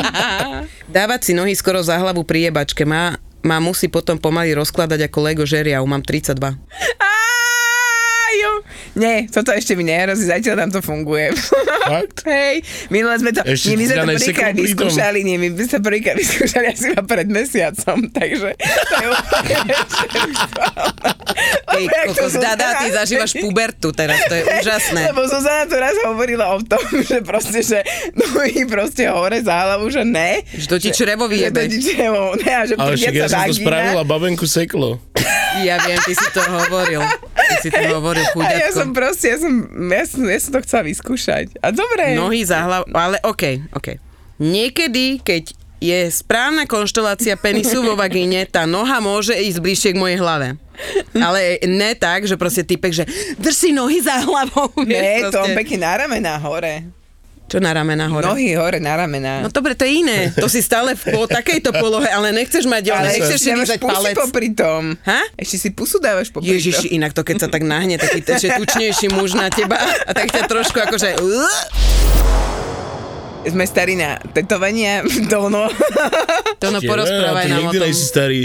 Dávať 0.90 1.20
si 1.24 1.34
nohy 1.34 1.52
skoro 1.52 1.80
za 1.80 1.96
hlavu 1.96 2.22
pri 2.22 2.48
jebačke 2.48 2.84
má, 2.84 3.16
má 3.42 3.58
musí 3.58 3.88
potom 3.88 4.16
pomaly 4.16 4.54
rozkladať 4.54 5.04
ako 5.04 5.18
Lego 5.22 5.44
žeriav. 5.44 5.82
Mám 5.82 6.02
32. 6.02 6.38
Nie, 8.98 9.30
toto 9.30 9.54
ešte 9.54 9.78
mi 9.78 9.86
nehrozí, 9.86 10.26
zatiaľ 10.26 10.66
tam 10.66 10.70
to 10.74 10.82
funguje. 10.82 11.30
Fakt? 11.86 12.26
Hej, 12.34 12.66
minule 12.90 13.14
sme 13.22 13.30
to, 13.30 13.46
Ešte 13.46 13.70
nie, 13.70 13.78
my 13.78 13.84
si 13.84 13.94
sme 13.94 13.96
to 13.96 14.08
prvýkrát 14.10 14.54
vyskúšali, 14.58 15.20
nie, 15.22 15.38
my 15.38 15.48
sme 15.54 15.66
to 15.70 15.80
prvýkrát 15.80 16.18
vyskúšali 16.18 16.66
asi 16.74 16.86
iba 16.90 17.06
pred 17.06 17.30
mesiacom, 17.30 18.10
takže 18.10 18.58
to 18.58 18.96
je 18.98 19.08
úplne 19.08 19.56
to 21.68 21.78
kokos, 22.10 22.34
Dada, 22.34 22.82
ty 22.82 22.90
zažívaš 22.90 23.38
pubertu 23.38 23.94
teraz, 23.94 24.18
to 24.26 24.34
je 24.34 24.44
úžasné. 24.44 25.14
Lebo 25.14 25.30
Zuzana 25.30 25.70
tu 25.70 25.78
raz 25.78 25.96
hovorila 26.02 26.58
o 26.58 26.60
tom, 26.60 26.82
že 26.98 27.22
proste, 27.22 27.62
že 27.62 27.80
nohy 28.14 28.66
proste 28.66 29.06
hore 29.08 29.46
za 29.46 29.54
hlavu, 29.54 29.94
že 29.94 30.02
ne. 30.02 30.42
Že 30.50 30.68
to 30.68 30.78
ti 30.82 30.90
črevo 30.90 31.30
Že 31.30 31.30
to 31.30 31.34
vyjebe. 31.34 31.62
ti 31.70 31.80
črevo, 31.84 32.34
ne, 32.34 32.52
a 32.52 32.64
že 32.66 32.74
Ale 32.74 32.98
však 32.98 33.14
ja 33.14 33.28
som 33.30 33.46
to 33.46 33.54
vagína. 33.54 33.62
spravil 33.62 33.96
a 33.98 34.06
babenku 34.06 34.46
seklo. 34.50 34.98
Ja 35.64 35.82
viem, 35.82 35.98
ty 36.06 36.14
si 36.14 36.28
to 36.32 36.42
hovoril. 36.44 37.02
Ty 37.34 37.56
si 37.64 37.70
to 37.72 37.84
hovoril, 37.90 38.22
A 38.22 38.28
ja 38.28 38.34
chuďatko. 38.70 38.76
som 38.76 38.88
proste, 38.94 39.26
ja 39.34 39.38
som, 39.42 39.54
ja 39.90 40.04
som, 40.06 40.22
ja 40.28 40.40
som 40.40 40.52
to 40.54 40.60
chcela 40.62 40.84
vyskúšať. 40.86 41.46
A 41.64 41.72
dobre. 41.74 42.14
Nohy 42.14 42.44
za 42.46 42.62
hlavu, 42.62 42.86
ale 42.94 43.18
okej, 43.24 43.66
okej. 43.74 43.98
Niekedy, 44.38 45.24
keď 45.26 45.44
je 45.78 46.10
správna 46.10 46.66
konštelácia 46.66 47.38
penisu 47.38 47.86
vo 47.86 47.94
vagíne, 47.94 48.46
tá 48.50 48.66
noha 48.66 48.98
môže 48.98 49.34
ísť 49.34 49.60
bližšie 49.62 49.90
k 49.94 50.02
mojej 50.02 50.18
hlave. 50.18 50.58
Ale 51.14 51.58
ne 51.66 51.94
tak, 51.98 52.26
že 52.30 52.38
proste 52.38 52.62
typek, 52.62 52.94
že 52.94 53.04
drž 53.38 53.56
si 53.56 53.70
nohy 53.74 53.98
za 54.02 54.22
hlavou. 54.22 54.70
Ne, 54.86 55.26
vieš, 55.26 55.34
to 55.34 55.42
on 55.42 55.54
pekne 55.58 55.78
na 55.86 55.94
ramená 55.98 56.38
hore. 56.38 56.86
Čo 57.48 57.64
na 57.64 57.72
ramena 57.72 58.12
hore? 58.12 58.28
Nohy 58.28 58.60
hore 58.60 58.84
na 58.84 59.00
ramená. 59.00 59.40
No 59.40 59.48
dobre, 59.48 59.72
to 59.72 59.88
je 59.88 60.04
iné. 60.04 60.36
To 60.36 60.52
si 60.52 60.60
stále 60.60 61.00
v 61.00 61.16
po 61.16 61.24
takejto 61.32 61.72
polohe, 61.72 62.12
ale 62.12 62.36
nechceš 62.36 62.68
mať, 62.68 62.84
ale 62.92 63.16
nechceš 63.16 63.40
si 63.40 63.50
dávaš 63.56 63.80
palec. 63.80 64.16
popri 64.20 64.52
tom. 64.52 65.00
Ha? 65.08 65.32
Ešte 65.40 65.56
si 65.56 65.70
pusu 65.72 65.96
dávaš 65.98 66.28
popri 66.28 66.52
tom. 66.52 66.56
Ježiši, 66.60 66.92
inak 66.92 67.16
to 67.16 67.24
keď 67.24 67.36
sa 67.38 67.50
tak 67.50 67.64
nahne, 67.64 67.96
taký 67.96 68.20
te- 68.20 68.36
že 68.36 68.52
tučnejší 68.52 69.16
muž 69.16 69.40
na 69.40 69.48
teba 69.48 69.80
a 69.80 70.12
tak 70.12 70.28
ťa 70.28 70.44
trošku 70.44 70.76
akože... 70.76 71.16
Sme 73.48 73.64
starí 73.64 73.96
na 73.96 74.20
tetovania, 74.36 75.08
to 75.32 75.48
ono. 75.48 75.72
To 76.60 76.68
no 76.68 76.84
Tie, 76.84 76.88
porozprávaj 76.92 77.48
nám 77.48 77.56
o 77.56 77.62
nikdy 77.72 77.78
tom. 77.80 77.86
nejsi 77.88 78.04
starý. 78.04 78.42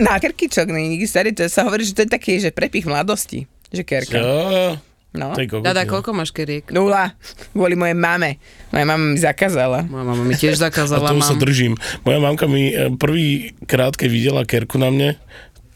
Na 0.00 0.16
krkičok, 0.16 0.72
nie 0.72 0.96
nikdy 0.96 1.04
starý, 1.04 1.36
to 1.36 1.44
sa 1.52 1.68
hovorí, 1.68 1.84
že 1.84 1.92
to 1.92 2.00
je 2.00 2.08
taký, 2.08 2.40
že 2.40 2.48
prepich 2.48 2.88
mladosti. 2.88 3.44
Že 3.68 3.82
kerka. 3.84 4.16
Jo, 4.16 4.80
No. 5.12 5.36
kokotina. 5.36 5.60
Dada, 5.60 5.84
koľko 5.84 6.16
máš 6.16 6.32
keriek? 6.32 6.72
Nula. 6.72 7.12
Kvôli 7.52 7.76
mojej 7.76 7.92
mame. 7.92 8.40
Moja 8.72 8.84
mama 8.84 9.12
mi 9.12 9.20
zakázala. 9.20 9.84
Moja 9.84 10.04
mama 10.04 10.24
mi 10.24 10.32
tiež 10.32 10.56
A 10.56 10.72
zakázala, 10.72 11.12
tomu 11.12 11.20
sa 11.20 11.36
mám. 11.36 11.42
držím. 11.44 11.72
Moja 12.02 12.16
mamka 12.16 12.48
mi 12.48 12.72
e, 12.72 12.88
prvý 12.96 13.52
krát, 13.62 13.92
keď 13.92 14.08
videla 14.08 14.42
kerku 14.42 14.80
na 14.80 14.88
mne, 14.88 15.20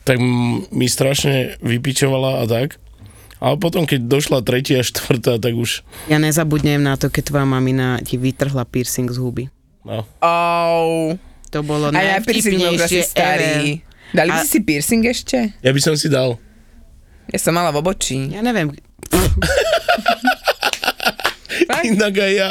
tak 0.03 0.17
mi 0.73 0.87
strašne 0.87 1.61
vypičovala 1.61 2.41
a 2.41 2.45
tak. 2.47 2.81
Ale 3.37 3.61
potom, 3.61 3.85
keď 3.85 4.09
došla 4.09 4.41
tretia 4.41 4.81
a 4.81 4.85
štvrtá, 4.85 5.37
tak 5.37 5.53
už... 5.53 5.85
Ja 6.09 6.17
nezabudnem 6.17 6.81
na 6.81 6.97
to, 6.97 7.13
keď 7.13 7.29
tvoja 7.29 7.45
mamina 7.45 8.01
ti 8.01 8.17
vytrhla 8.17 8.65
piercing 8.65 9.13
z 9.13 9.21
huby. 9.21 9.53
No. 9.85 10.09
Oh. 10.25 11.13
To 11.53 11.61
bolo 11.61 11.93
A 11.93 12.01
ja 12.01 12.25
piercing 12.25 12.57
bol 12.57 12.73
asi 12.75 13.05
starý. 13.05 13.85
Dali 14.11 14.33
A- 14.33 14.41
by 14.41 14.49
si 14.49 14.65
piercing 14.65 15.05
ešte? 15.05 15.53
Ja 15.61 15.71
by 15.71 15.81
som 15.85 15.93
si 15.93 16.09
dal. 16.09 16.41
Ja 17.29 17.37
som 17.37 17.53
mala 17.53 17.69
v 17.69 17.85
obočí. 17.85 18.33
Ja 18.33 18.41
neviem. 18.41 18.73
Inak 21.87 22.15
aj 22.19 22.33
ja. 22.35 22.49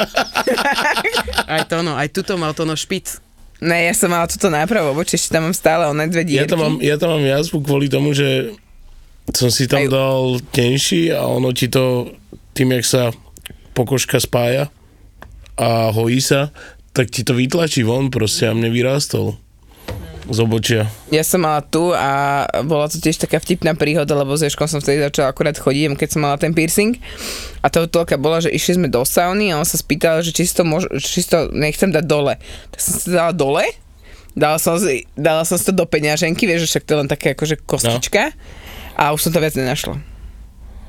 Aj 1.52 1.62
to 1.68 1.84
no, 1.84 1.92
aj 1.92 2.08
tuto 2.08 2.34
mal 2.34 2.56
to 2.56 2.64
no 2.64 2.72
špic. 2.72 3.20
Ne, 3.56 3.84
ja 3.84 3.92
som 3.92 4.08
mala 4.08 4.24
toto 4.24 4.48
nápravo 4.48 4.90
v 4.90 5.00
obočí, 5.00 5.16
ešte 5.16 5.32
tam 5.32 5.48
mám 5.48 5.56
stále 5.56 5.84
oné 5.86 6.08
dve 6.08 6.24
Ja 6.24 6.44
dierky. 6.44 6.50
tam, 6.50 6.60
mám, 6.60 6.74
ja 6.80 6.96
tam 6.96 7.16
mám 7.16 7.24
jazvu 7.24 7.60
kvôli 7.60 7.88
tomu, 7.88 8.12
že 8.12 8.52
som 9.30 9.48
si 9.48 9.64
tam 9.64 9.84
Aj- 9.84 9.88
dal 9.88 10.40
tenší 10.50 11.08
a 11.08 11.24
ono 11.24 11.52
ti 11.52 11.68
to, 11.68 12.12
tým 12.52 12.72
jak 12.74 12.84
sa 12.84 13.02
pokožka 13.72 14.16
spája 14.16 14.68
a 15.54 15.88
hojí 15.88 16.20
sa, 16.20 16.52
tak 16.92 17.08
ti 17.08 17.24
to 17.24 17.32
vytlačí 17.32 17.80
von 17.80 18.08
proste 18.08 18.44
a 18.44 18.52
mne 18.52 18.68
vyrástol. 18.68 19.36
Z 20.26 20.38
obočia. 20.42 20.82
Ja 21.14 21.22
som 21.22 21.46
mala 21.46 21.62
tu 21.62 21.94
a 21.94 22.44
bola 22.66 22.90
to 22.90 22.98
tiež 22.98 23.22
taká 23.22 23.38
vtipná 23.38 23.78
príhoda, 23.78 24.12
lebo 24.18 24.34
s 24.34 24.42
Ježkom 24.42 24.66
som 24.66 24.82
vtedy 24.82 25.02
začala 25.02 25.30
akurát 25.30 25.54
chodiť, 25.54 25.94
keď 25.94 26.08
som 26.10 26.20
mala 26.26 26.36
ten 26.36 26.50
piercing. 26.50 26.98
A 27.62 27.70
to 27.70 27.86
toľka 27.86 28.18
bola, 28.18 28.42
že 28.42 28.50
išli 28.50 28.78
sme 28.78 28.88
do 28.90 29.06
sauny 29.06 29.54
a 29.54 29.58
on 29.62 29.66
sa 29.66 29.78
spýtal, 29.78 30.22
že 30.26 30.34
či 30.34 30.46
si 30.46 30.54
to, 30.54 30.66
môž, 30.66 30.90
či 30.98 31.22
si 31.22 31.28
to 31.30 31.50
nechcem 31.54 31.94
dať 31.94 32.04
dole. 32.04 32.34
Tak 32.74 32.78
som 32.82 32.92
to 32.98 33.08
dala 33.14 33.32
dole, 33.32 33.64
dala 34.34 34.58
som, 34.58 34.74
si, 34.76 35.06
dala 35.14 35.46
som 35.46 35.56
si 35.56 35.64
to 35.70 35.74
do 35.74 35.86
peňaženky, 35.86 36.44
vieš, 36.44 36.66
že 36.66 36.70
však 36.76 36.84
to 36.84 36.92
je 36.92 37.00
len 37.04 37.10
také 37.10 37.26
akože 37.38 37.56
kostička. 37.62 38.34
A 38.96 39.12
už 39.14 39.28
som 39.28 39.30
to 39.30 39.38
viac 39.38 39.54
nenašla. 39.54 40.15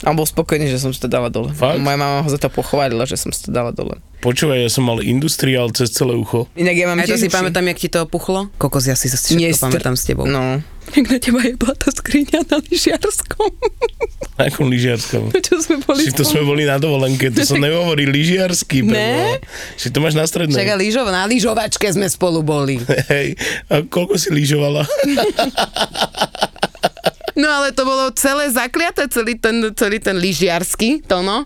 A 0.05 0.13
bol 0.13 0.29
spokojný, 0.29 0.69
že 0.69 0.77
som 0.77 0.93
si 0.93 1.01
to 1.01 1.09
dala 1.09 1.33
dole. 1.33 1.49
Fakt? 1.57 1.81
Moja 1.81 1.97
mama 1.97 2.21
ho 2.21 2.29
za 2.29 2.37
to 2.37 2.53
pochválila, 2.53 3.09
že 3.09 3.17
som 3.17 3.33
si 3.33 3.45
to 3.45 3.49
dala 3.49 3.73
dole. 3.73 3.97
Počúvaj, 4.21 4.65
ja 4.65 4.69
som 4.69 4.85
mal 4.85 5.01
industriál 5.01 5.73
cez 5.73 5.89
celé 5.93 6.13
ucho. 6.13 6.45
Inak 6.53 6.73
ja 6.77 6.85
mám 6.89 7.01
to 7.01 7.09
tiež 7.09 7.21
si 7.21 7.29
pamätám, 7.29 7.65
jak 7.73 7.77
ti 7.81 7.89
to 7.89 8.05
opuchlo. 8.05 8.49
Kokos, 8.61 8.85
ja 8.85 8.93
si 8.97 9.09
sa 9.09 9.17
všetko 9.17 9.37
Nie, 9.41 9.53
str- 9.53 9.69
pamätám 9.69 9.93
s 9.97 10.03
tebou. 10.05 10.25
No. 10.29 10.61
Jak 10.87 11.05
na 11.11 11.17
teba 11.19 11.43
je 11.43 11.53
bola 11.59 11.75
tá 11.75 11.91
skriňa 11.91 12.47
na 12.47 12.57
lyžiarskom. 12.63 13.51
Na 14.39 14.47
akom 14.47 14.71
lyžiarskom? 14.71 15.35
Čo 15.35 15.59
sme 15.59 15.75
boli 15.83 15.99
Či 15.99 16.15
to 16.15 16.23
sme 16.23 16.41
boli 16.47 16.63
na 16.63 16.79
dovolenke, 16.79 17.27
to 17.27 17.43
som 17.43 17.59
nehovorí 17.59 18.07
lyžiarsky. 18.07 18.87
Ne? 18.87 19.41
Či 19.75 19.91
to 19.91 19.99
máš 19.99 20.15
na 20.15 20.23
strednej. 20.23 20.55
aj 20.55 20.79
lyžov, 20.79 21.09
na 21.11 21.27
lyžovačke 21.27 21.89
sme 21.91 22.07
spolu 22.07 22.39
boli. 22.39 22.79
Hej, 23.11 23.35
a 23.67 23.83
koľko 23.83 24.15
si 24.15 24.29
lyžovala? 24.31 24.87
No 27.37 27.45
ale 27.45 27.69
to 27.69 27.85
bolo 27.85 28.09
celé 28.17 28.49
zakliaté, 28.49 29.05
celý 29.13 29.37
ten, 29.37 29.61
celý 29.77 30.01
ten 30.01 30.17
lyžiarsky 30.17 31.05
Tono 31.05 31.45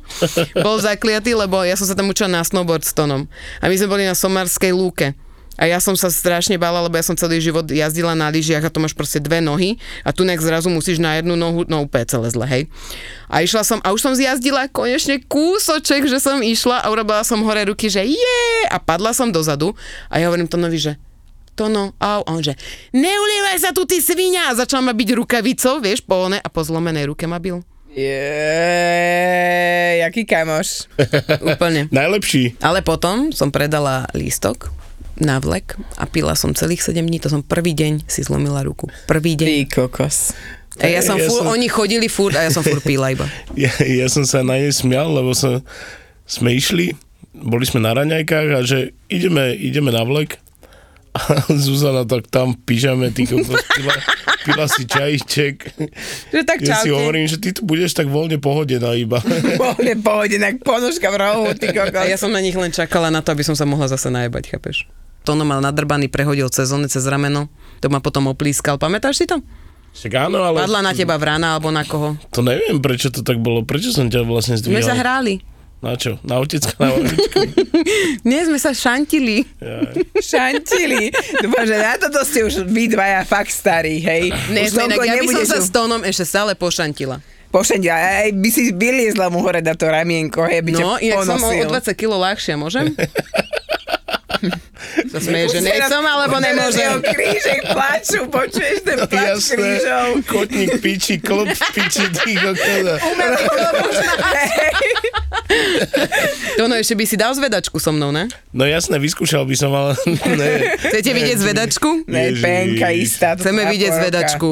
bol 0.64 0.80
zakliatý, 0.80 1.36
lebo 1.36 1.60
ja 1.68 1.76
som 1.76 1.84
sa 1.84 2.00
tam 2.00 2.08
učila 2.08 2.32
na 2.32 2.48
snowboard 2.48 2.88
s 2.88 2.96
Tonom. 2.96 3.28
A 3.60 3.68
my 3.68 3.76
sme 3.76 3.92
boli 3.92 4.08
na 4.08 4.16
Somárskej 4.16 4.72
lúke. 4.72 5.12
A 5.60 5.68
ja 5.68 5.84
som 5.84 5.94
sa 6.00 6.08
strašne 6.08 6.56
bála, 6.56 6.80
lebo 6.88 6.96
ja 6.96 7.04
som 7.04 7.14
celý 7.14 7.44
život 7.44 7.68
jazdila 7.68 8.16
na 8.16 8.32
lyžiach 8.32 8.64
a 8.64 8.72
to 8.72 8.80
máš 8.80 8.96
proste 8.96 9.20
dve 9.20 9.44
nohy 9.44 9.76
a 10.08 10.16
tu 10.16 10.24
nejak 10.24 10.40
zrazu 10.40 10.72
musíš 10.72 11.04
na 11.04 11.20
jednu 11.20 11.36
nohu, 11.36 11.68
no 11.68 11.84
úplne 11.84 12.08
celé 12.08 12.32
zle, 12.32 12.48
hej. 12.48 12.64
A 13.28 13.44
išla 13.44 13.68
som, 13.68 13.78
a 13.84 13.92
už 13.92 14.00
som 14.00 14.16
zjazdila 14.16 14.72
konečne 14.72 15.20
kúsoček, 15.20 16.08
že 16.08 16.24
som 16.24 16.40
išla 16.40 16.82
a 16.82 16.90
urobila 16.90 17.22
som 17.28 17.44
hore 17.44 17.68
ruky, 17.68 17.92
že 17.92 18.02
je 18.08 18.42
a 18.72 18.80
padla 18.80 19.12
som 19.12 19.28
dozadu 19.28 19.76
a 20.08 20.18
ja 20.18 20.32
hovorím 20.32 20.48
Tonovi, 20.48 20.80
že 20.80 20.96
Tono, 21.52 21.92
au, 22.00 22.22
a 22.24 22.30
on 22.32 22.40
že, 22.40 22.56
neulievaj 22.92 23.58
sa 23.60 23.70
tu, 23.76 23.84
ty 23.84 24.00
svinia! 24.00 24.50
A 24.50 24.56
začal 24.56 24.82
ma 24.82 24.96
byť 24.96 25.10
rukavicou, 25.14 25.84
vieš, 25.84 26.02
po 26.02 26.32
one, 26.32 26.40
a 26.40 26.48
po 26.48 26.64
zlomenej 26.64 27.12
ruke 27.12 27.28
ma 27.28 27.38
bil. 27.38 27.60
Je, 27.92 28.16
jaký 30.00 30.24
kamoš. 30.24 30.88
Úplne. 31.52 31.92
Najlepší. 31.92 32.56
Ale 32.64 32.80
potom 32.82 33.36
som 33.36 33.52
predala 33.52 34.08
lístok 34.16 34.72
na 35.20 35.38
vlek 35.38 35.76
a 36.00 36.08
pila 36.08 36.34
som 36.34 36.56
celých 36.56 36.82
7 36.82 37.04
dní, 37.04 37.20
to 37.20 37.28
som 37.28 37.44
prvý 37.44 37.76
deň 37.76 38.08
si 38.08 38.24
zlomila 38.24 38.64
ruku. 38.64 38.88
Prvý 39.06 39.36
deň. 39.36 39.48
Ty 39.48 39.58
kokos. 39.68 40.32
A 40.80 40.88
ja 40.88 41.04
som 41.04 41.20
Ja 41.20 41.28
fur, 41.28 41.44
som- 41.44 41.52
oni 41.52 41.68
chodili 41.68 42.08
furt 42.08 42.34
a 42.34 42.48
ja 42.48 42.50
som 42.50 42.64
furt 42.64 42.82
pila 42.82 43.12
iba. 43.12 43.28
Ja, 43.60 43.70
ja 43.78 44.08
som 44.08 44.24
sa 44.24 44.40
na 44.40 44.56
nej 44.56 44.72
smial, 44.72 45.12
lebo 45.12 45.36
sa, 45.36 45.60
sme 46.24 46.56
išli, 46.56 46.96
boli 47.36 47.68
sme 47.68 47.84
na 47.84 47.92
raňajkách 47.92 48.48
a 48.56 48.60
že 48.64 48.96
ideme, 49.12 49.52
ideme 49.52 49.92
na 49.92 50.02
vlek. 50.02 50.40
A 51.12 51.19
Zuzana 51.67 52.04
tak 52.04 52.28
tam 52.28 52.56
v 52.56 52.60
pyžame, 52.63 53.12
ty 53.12 53.28
pila, 53.28 53.95
pila 54.41 54.65
si 54.65 54.88
čajíček. 54.88 55.56
Že 56.32 56.39
tak 56.47 56.63
Ja 56.63 56.80
si 56.80 56.88
hovorím, 56.88 57.28
že 57.28 57.36
ty 57.36 57.52
tu 57.52 57.62
budeš 57.62 57.91
tak 57.91 58.08
voľne 58.08 58.39
pohodená 58.39 58.95
iba. 58.95 59.19
Pohode, 59.60 59.93
pohode, 60.00 60.36
tak 60.36 60.63
ponožka 60.63 61.12
v 61.12 61.17
rohu, 61.19 61.43
ty 61.54 61.67
kokos. 61.76 62.08
ja 62.08 62.15
som 62.15 62.32
na 62.32 62.39
nich 62.39 62.56
len 62.56 62.71
čakala 62.71 63.12
na 63.12 63.19
to, 63.19 63.32
aby 63.32 63.43
som 63.43 63.54
sa 63.54 63.67
mohla 63.67 63.86
zase 63.86 64.08
najebať, 64.08 64.56
chápeš? 64.56 64.88
Tono 65.21 65.43
mal 65.43 65.60
nadrbaný, 65.60 66.08
prehodil 66.08 66.47
sezóny 66.47 66.88
cez 66.88 67.04
rameno, 67.04 67.52
to 67.78 67.91
ma 67.91 68.00
potom 68.00 68.32
oplískal. 68.32 68.80
Pamätáš 68.80 69.21
si 69.21 69.28
to? 69.28 69.38
Však 69.91 70.32
áno, 70.32 70.39
ale 70.41 70.63
Padla 70.63 70.80
na 70.80 70.95
teba 70.95 71.19
vrana 71.19 71.54
alebo 71.54 71.67
na 71.67 71.84
koho? 71.84 72.15
to 72.32 72.39
neviem, 72.39 72.80
prečo 72.80 73.12
to 73.12 73.19
tak 73.21 73.43
bolo. 73.43 73.67
Prečo 73.67 73.91
som 73.91 74.08
ťa 74.08 74.24
vlastne 74.24 74.56
My 74.71 74.80
sa 74.80 74.95
zdvíhal? 74.95 74.97
hráli. 74.97 75.36
Na 75.82 75.98
čo? 75.98 76.22
Na 76.22 76.38
otecka, 76.38 76.78
na 76.78 76.94
babičku? 76.94 77.41
Nie, 78.30 78.46
sme 78.46 78.62
sa 78.62 78.70
šantili. 78.70 79.50
Šantili. 80.22 81.10
Dúfam, 81.41 81.65
že 81.65 81.76
na 81.82 81.98
toto 81.98 82.22
ste 82.22 82.46
už 82.46 82.70
vy 82.70 82.94
dvaja 82.94 83.26
fakt 83.26 83.50
starí, 83.50 83.98
hej. 83.98 84.30
Ne, 84.54 84.70
Už 84.70 84.78
inak, 84.78 85.02
ja 85.02 85.17
by 85.17 85.28
som 85.41 85.46
sa 85.50 85.58
s 85.58 85.74
Tónom 85.74 86.06
ešte 86.06 86.30
stále 86.30 86.54
pošantila. 86.54 87.17
Pošendia, 87.50 87.98
aj 87.98 88.30
by 88.38 88.50
si 88.54 88.70
vyliezla 88.72 89.34
mu 89.34 89.41
hore 89.41 89.65
na 89.65 89.74
to 89.74 89.89
ramienko, 89.89 90.46
hej, 90.46 90.62
by 90.62 90.72
ťa 90.72 90.84
No, 90.86 90.91
inak 91.02 91.26
som 91.26 91.41
o, 91.41 91.50
o 91.50 91.52
ponosil. 91.52 91.67
20 91.67 92.00
kg 92.00 92.12
ľahšia, 92.30 92.56
môžem? 92.62 92.86
sa 95.12 95.20
smeje, 95.22 95.46
že 95.58 95.60
nechcem, 95.65 96.04
alebo 96.04 96.36
nemôžem. 96.41 96.82
Jeho 96.82 97.00
krížek 97.02 97.62
plaču, 97.70 98.20
počuješ 98.30 98.78
ten 98.86 98.98
plač 99.06 99.38
Jasné. 99.38 99.56
krížov. 99.56 100.08
Kotník 100.26 100.72
piči, 100.82 101.15
v 101.22 101.62
piči, 101.76 102.06
ty 102.22 102.34
kokos. 105.92 106.56
Tono, 106.56 106.74
ešte 106.76 106.94
by 106.94 107.06
si 107.06 107.16
dal 107.16 107.32
zvedačku 107.32 107.78
so 107.78 107.92
mnou, 107.92 108.10
ne? 108.10 108.28
No 108.52 108.64
jasné, 108.64 108.98
vyskúšal 108.98 109.44
by 109.44 109.56
som, 109.56 109.72
ale 109.72 109.96
ne. 110.40 110.76
Chcete 110.80 111.12
vidieť 111.12 111.38
zvedačku? 111.38 111.90
Ne, 112.06 112.32
Ježiš. 112.32 112.42
penka 112.42 112.88
istá. 112.92 113.28
to 113.34 113.44
Chceme 113.44 113.68
vidieť 113.68 113.90
porovka. 113.90 114.02
zvedačku. 114.04 114.52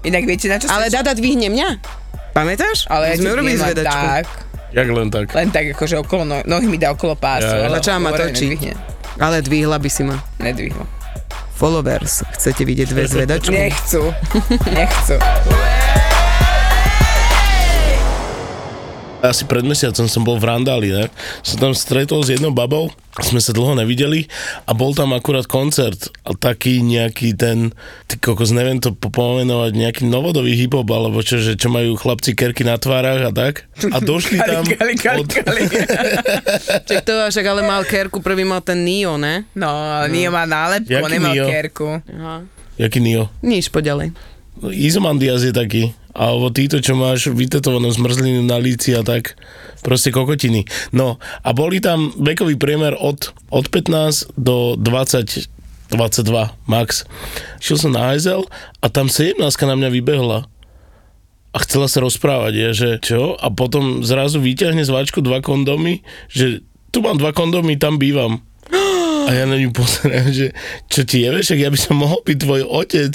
Inak 0.00 0.22
viete, 0.24 0.46
na 0.46 0.56
čo 0.56 0.66
Ale. 0.68 0.88
Dada 0.88 1.12
dvihne 1.12 1.48
mňa. 1.48 1.68
Pamätáš? 2.32 2.86
Ale 2.86 3.10
ja 3.10 3.14
sme 3.16 3.34
urobili 3.34 3.56
zvedačku. 3.56 4.04
tak. 4.06 4.26
Jak 4.68 4.84
len 4.84 5.08
tak. 5.08 5.26
Len 5.32 5.48
tak, 5.48 5.64
akože 5.72 5.96
okolo 5.98 6.22
no- 6.22 6.44
nohy 6.44 6.68
mi 6.68 6.76
dá 6.76 6.92
okolo 6.92 7.16
pásu. 7.16 7.48
Ja, 7.48 7.56
ja. 7.56 7.66
ale 7.66 7.80
Začala 7.80 7.98
ma 7.98 8.10
točiť. 8.12 8.60
Ale 9.18 9.40
dvihla 9.40 9.80
by 9.80 9.90
si 9.90 10.04
ma. 10.04 10.14
Nedvihla. 10.38 10.84
Followers, 11.58 12.22
chcete 12.38 12.62
vidieť 12.62 12.94
dve 12.94 13.10
zvedačku? 13.10 13.50
Nechcú. 13.50 14.14
Nechcú. 14.70 15.16
Asi 19.18 19.42
pred 19.42 19.66
mesiacom 19.66 20.06
som 20.06 20.22
bol 20.22 20.38
v 20.38 20.46
Randáli, 20.46 20.94
ne? 20.94 21.10
Som 21.42 21.58
tam 21.58 21.72
stretol 21.74 22.22
s 22.22 22.30
jednou 22.30 22.54
babou, 22.54 22.86
sme 23.18 23.42
sa 23.42 23.50
dlho 23.50 23.74
nevideli 23.74 24.30
a 24.62 24.70
bol 24.70 24.94
tam 24.94 25.10
akurát 25.10 25.42
koncert 25.42 26.06
a 26.22 26.38
taký 26.38 26.86
nejaký 26.86 27.34
ten, 27.34 27.74
ty 28.06 28.14
kokos, 28.14 28.54
neviem 28.54 28.78
to 28.78 28.94
po- 28.94 29.10
pomenovať, 29.10 29.74
nejaký 29.74 30.02
novodový 30.06 30.54
hip-hop, 30.54 30.86
alebo 30.86 31.18
čo, 31.18 31.42
že 31.42 31.58
čo 31.58 31.66
majú 31.66 31.98
chlapci 31.98 32.38
kerky 32.38 32.62
na 32.62 32.78
tvárach 32.78 33.26
a 33.26 33.34
tak. 33.34 33.66
A 33.90 33.98
došli 34.08 34.38
tam 34.38 34.62
Kali, 34.62 34.94
kali, 34.94 35.18
od... 35.18 35.26
kali. 35.26 35.62
Čak 36.88 37.02
to 37.02 37.12
však 37.26 37.46
ale 37.48 37.66
mal 37.66 37.82
kerku, 37.82 38.22
prvý 38.22 38.46
mal 38.46 38.62
ten 38.62 38.86
Nio, 38.86 39.18
ne? 39.18 39.50
No, 39.52 39.66
Nio 40.06 40.30
má 40.30 40.46
nálepku, 40.46 40.94
Jaký 40.94 41.10
nemal 41.10 41.34
Nio? 41.34 41.46
kerku. 41.50 41.88
Aha. 42.06 42.46
Jaký 42.78 43.02
Nio? 43.02 43.26
Nič, 43.42 43.66
poďalej. 43.66 44.14
No, 44.62 44.70
Izomandias 44.70 45.42
je 45.42 45.50
taký. 45.50 45.90
Alebo 46.18 46.50
títo, 46.50 46.82
čo 46.82 46.98
máš 46.98 47.30
vytetovanú 47.30 47.94
zmrzlinu 47.94 48.42
na 48.42 48.58
líci 48.58 48.90
a 48.98 49.06
tak. 49.06 49.38
Proste 49.86 50.10
kokotiny. 50.10 50.66
No 50.90 51.22
a 51.46 51.48
boli 51.54 51.78
tam 51.78 52.10
vekový 52.18 52.58
priemer 52.58 52.98
od, 52.98 53.30
od 53.54 53.70
15 53.70 54.34
do 54.34 54.74
20 54.74 55.54
22 55.88 56.52
max. 56.68 57.08
Šiel 57.64 57.80
som 57.80 57.96
na 57.96 58.12
Hezel 58.12 58.44
a 58.84 58.92
tam 58.92 59.08
17 59.08 59.40
na 59.40 59.72
mňa 59.72 59.88
vybehla 59.88 60.44
a 61.48 61.56
chcela 61.64 61.88
sa 61.88 62.04
rozprávať, 62.04 62.52
ja, 62.52 62.70
že 62.76 62.88
čo? 63.00 63.34
A 63.40 63.48
potom 63.48 64.04
zrazu 64.04 64.36
vyťahne 64.36 64.84
z 64.84 64.92
váčku 64.92 65.24
dva 65.24 65.40
kondomy, 65.40 66.04
že 66.28 66.60
tu 66.92 67.00
mám 67.00 67.16
dva 67.16 67.32
kondomy, 67.32 67.80
tam 67.80 67.96
bývam. 67.96 68.44
A 69.28 69.32
ja 69.32 69.44
na 69.48 69.56
ňu 69.56 69.72
pozerám, 69.72 70.28
že 70.28 70.52
čo 70.92 71.08
ti 71.08 71.24
je, 71.24 71.28
vieš, 71.32 71.56
ak 71.56 71.60
ja 71.60 71.72
by 71.72 71.78
som 71.80 72.00
mohol 72.00 72.20
byť 72.24 72.36
tvoj 72.36 72.62
otec. 72.68 73.12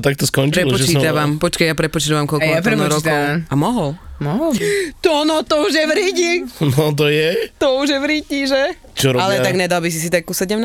A 0.00 0.02
tak 0.02 0.16
to 0.16 0.24
skončilo, 0.24 0.72
že 0.80 0.88
som... 0.88 0.96
Prepočítavam. 0.96 1.30
Počkaj, 1.36 1.66
ja 1.68 1.76
prepočítavam, 1.76 2.24
koľko 2.24 2.48
A 2.48 2.56
ja 2.56 2.88
rokov. 2.88 3.20
A 3.44 3.54
mohol. 3.54 4.00
Mohol. 4.16 4.56
Tono, 5.04 5.44
to 5.44 5.68
už 5.68 5.76
je 5.76 5.84
v 5.84 5.92
riti. 5.92 6.30
No 6.64 6.96
to 6.96 7.12
je. 7.12 7.52
To 7.60 7.84
už 7.84 7.92
je 7.92 7.98
v 8.00 8.06
riti, 8.08 8.48
že? 8.48 8.80
Čo 8.96 9.12
robia? 9.12 9.28
Ale 9.28 9.44
tak 9.44 9.60
nedal 9.60 9.84
by 9.84 9.92
si 9.92 10.00
si 10.00 10.08
takú 10.08 10.32
17 10.32 10.56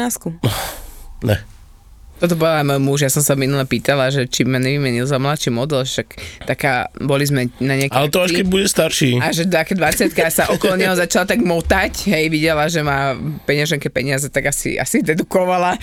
Ne. 1.28 1.55
Toto 2.16 2.40
bola 2.40 2.64
aj 2.64 2.66
môj 2.72 2.80
muž, 2.80 3.00
ja 3.04 3.12
som 3.12 3.20
sa 3.20 3.36
minule 3.36 3.68
pýtala, 3.68 4.08
že 4.08 4.24
či 4.32 4.48
ma 4.48 4.56
nevymenil 4.56 5.04
za 5.04 5.20
mladší 5.20 5.52
model, 5.52 5.84
však 5.84 6.08
taká, 6.48 6.88
boli 7.04 7.28
sme 7.28 7.52
na 7.60 7.76
nejakej... 7.76 7.92
Ale 7.92 8.08
to 8.08 8.24
až 8.24 8.40
keď 8.40 8.48
bude 8.48 8.68
starší. 8.72 9.20
A 9.20 9.36
že 9.36 9.52
také 9.52 9.76
20 9.76 10.16
sa 10.32 10.48
okolo 10.48 10.80
neho 10.80 10.96
začala 10.96 11.28
tak 11.28 11.44
motať, 11.44 12.08
hej, 12.08 12.32
videla, 12.32 12.72
že 12.72 12.80
má 12.80 13.20
peňaženke 13.44 13.92
peniaze, 13.92 14.32
tak 14.32 14.48
asi, 14.48 14.80
asi 14.80 15.04
dedukovala 15.04 15.76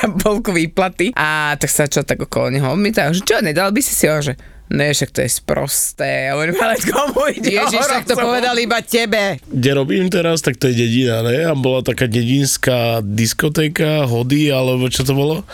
tam 0.00 0.16
polku 0.16 0.56
výplaty. 0.56 1.12
A 1.12 1.60
tak 1.60 1.68
sa 1.68 1.84
čo 1.84 2.00
tak 2.08 2.24
okolo 2.24 2.48
neho 2.48 2.72
odmietala, 2.72 3.12
že 3.12 3.20
čo, 3.20 3.44
nedal 3.44 3.68
by 3.68 3.80
si 3.84 3.92
si 3.92 4.08
ho, 4.08 4.16
že 4.24 4.55
Ne, 4.66 4.90
však 4.90 5.14
to 5.14 5.22
je 5.22 5.30
sprosté. 5.30 6.26
Ja 6.26 6.34
hovorím, 6.34 6.58
ale 6.58 6.74
komu 6.82 7.30
ide 7.30 7.54
Ježiš, 7.54 7.86
tak 7.86 8.02
to 8.02 8.18
povedal 8.18 8.58
iba 8.58 8.82
tebe. 8.82 9.38
Kde 9.46 9.70
robím 9.78 10.10
teraz, 10.10 10.42
tak 10.42 10.58
to 10.58 10.66
je 10.66 10.74
dedina, 10.74 11.22
ne? 11.22 11.46
A 11.46 11.54
bola 11.54 11.86
taká 11.86 12.10
dedinská 12.10 12.98
diskotéka, 12.98 14.02
hody, 14.10 14.50
alebo 14.50 14.90
čo 14.90 15.06
to 15.06 15.14
bolo. 15.14 15.46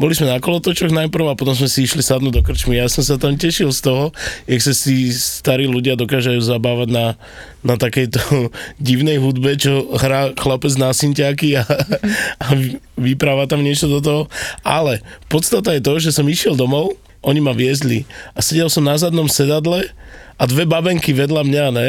Boli 0.00 0.16
sme 0.16 0.32
na 0.32 0.40
kolotočoch 0.40 0.96
najprv 0.96 1.36
a 1.36 1.36
potom 1.36 1.52
sme 1.52 1.68
si 1.68 1.84
išli 1.84 2.00
sadnúť 2.00 2.40
do 2.40 2.42
krčmy. 2.42 2.80
Ja 2.80 2.88
som 2.88 3.04
sa 3.04 3.20
tam 3.20 3.36
tešil 3.36 3.68
z 3.68 3.80
toho, 3.84 4.04
jak 4.48 4.60
sa 4.64 4.72
si 4.72 5.12
starí 5.12 5.68
ľudia 5.68 5.92
dokážajú 6.00 6.40
zabávať 6.40 6.88
na, 6.88 7.06
na 7.60 7.76
takejto 7.76 8.48
divnej 8.80 9.20
hudbe, 9.20 9.60
čo 9.60 9.92
hrá 9.92 10.32
chlapec 10.40 10.72
na 10.80 10.88
synťáky 10.88 11.60
a, 11.60 11.68
a 12.44 12.46
vy- 12.56 12.80
vypráva 12.96 13.44
tam 13.44 13.60
niečo 13.60 13.92
do 13.92 14.00
toho. 14.00 14.22
Ale 14.64 15.04
podstata 15.28 15.76
je 15.76 15.84
to, 15.84 16.00
že 16.00 16.16
som 16.16 16.24
išiel 16.24 16.56
domov, 16.56 16.96
oni 17.24 17.40
ma 17.40 17.56
viezli 17.56 18.04
a 18.36 18.44
sedel 18.44 18.68
som 18.68 18.84
na 18.84 18.94
zadnom 19.00 19.26
sedadle 19.26 19.88
a 20.36 20.42
dve 20.44 20.68
babenky 20.68 21.16
vedľa 21.16 21.42
mňa, 21.42 21.66
ne? 21.72 21.88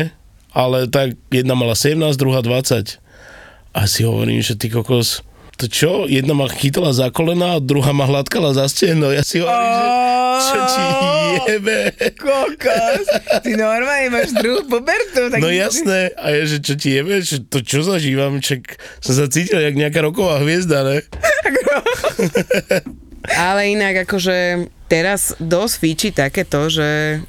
Ale 0.56 0.88
tak 0.88 1.19
jedna 1.28 1.54
mala 1.54 1.76
17, 1.76 2.15
druhá 2.15 2.39
20. 2.39 3.04
A 3.76 3.80
si 3.91 4.08
hovorím, 4.08 4.39
že 4.39 4.56
ty 4.56 4.71
kokos, 4.71 5.19
to 5.60 5.67
čo? 5.67 6.08
Jedna 6.08 6.32
ma 6.32 6.48
chytala 6.48 6.95
za 6.95 7.12
kolena 7.12 7.60
a 7.60 7.63
druhá 7.63 7.91
ma 7.91 8.08
hladkala 8.08 8.56
za 8.56 8.67
steno. 8.71 9.12
Ja 9.12 9.19
si 9.24 9.43
hovorím, 9.43 9.71
že 9.76 9.88
čo 10.39 10.60
ti 10.71 10.86
jebe? 11.52 11.78
Kokos, 12.15 13.08
ty 13.43 13.52
normálne 13.60 14.08
máš 14.15 14.32
druhú 14.36 14.63
pubertu. 14.63 15.28
Tak 15.32 15.39
No 15.43 15.52
jasné. 15.52 16.15
A 16.15 16.32
ja, 16.32 16.43
že 16.48 16.63
čo 16.63 16.80
ti 16.80 16.95
jebe? 16.95 17.19
Čo, 17.19 17.43
to 17.43 17.60
čo 17.60 17.84
zažívam? 17.84 18.39
Čak 18.39 18.80
som 19.04 19.15
sa 19.15 19.28
cítil 19.28 19.60
jak 19.60 19.76
nejaká 19.76 20.00
roková 20.00 20.39
hviezda, 20.39 20.88
ne? 20.88 20.98
Ale 23.34 23.74
inak 23.74 24.06
akože 24.06 24.70
teraz 24.86 25.34
dosť 25.42 25.74
fíči 25.82 26.10
takéto, 26.14 26.70
že 26.70 27.22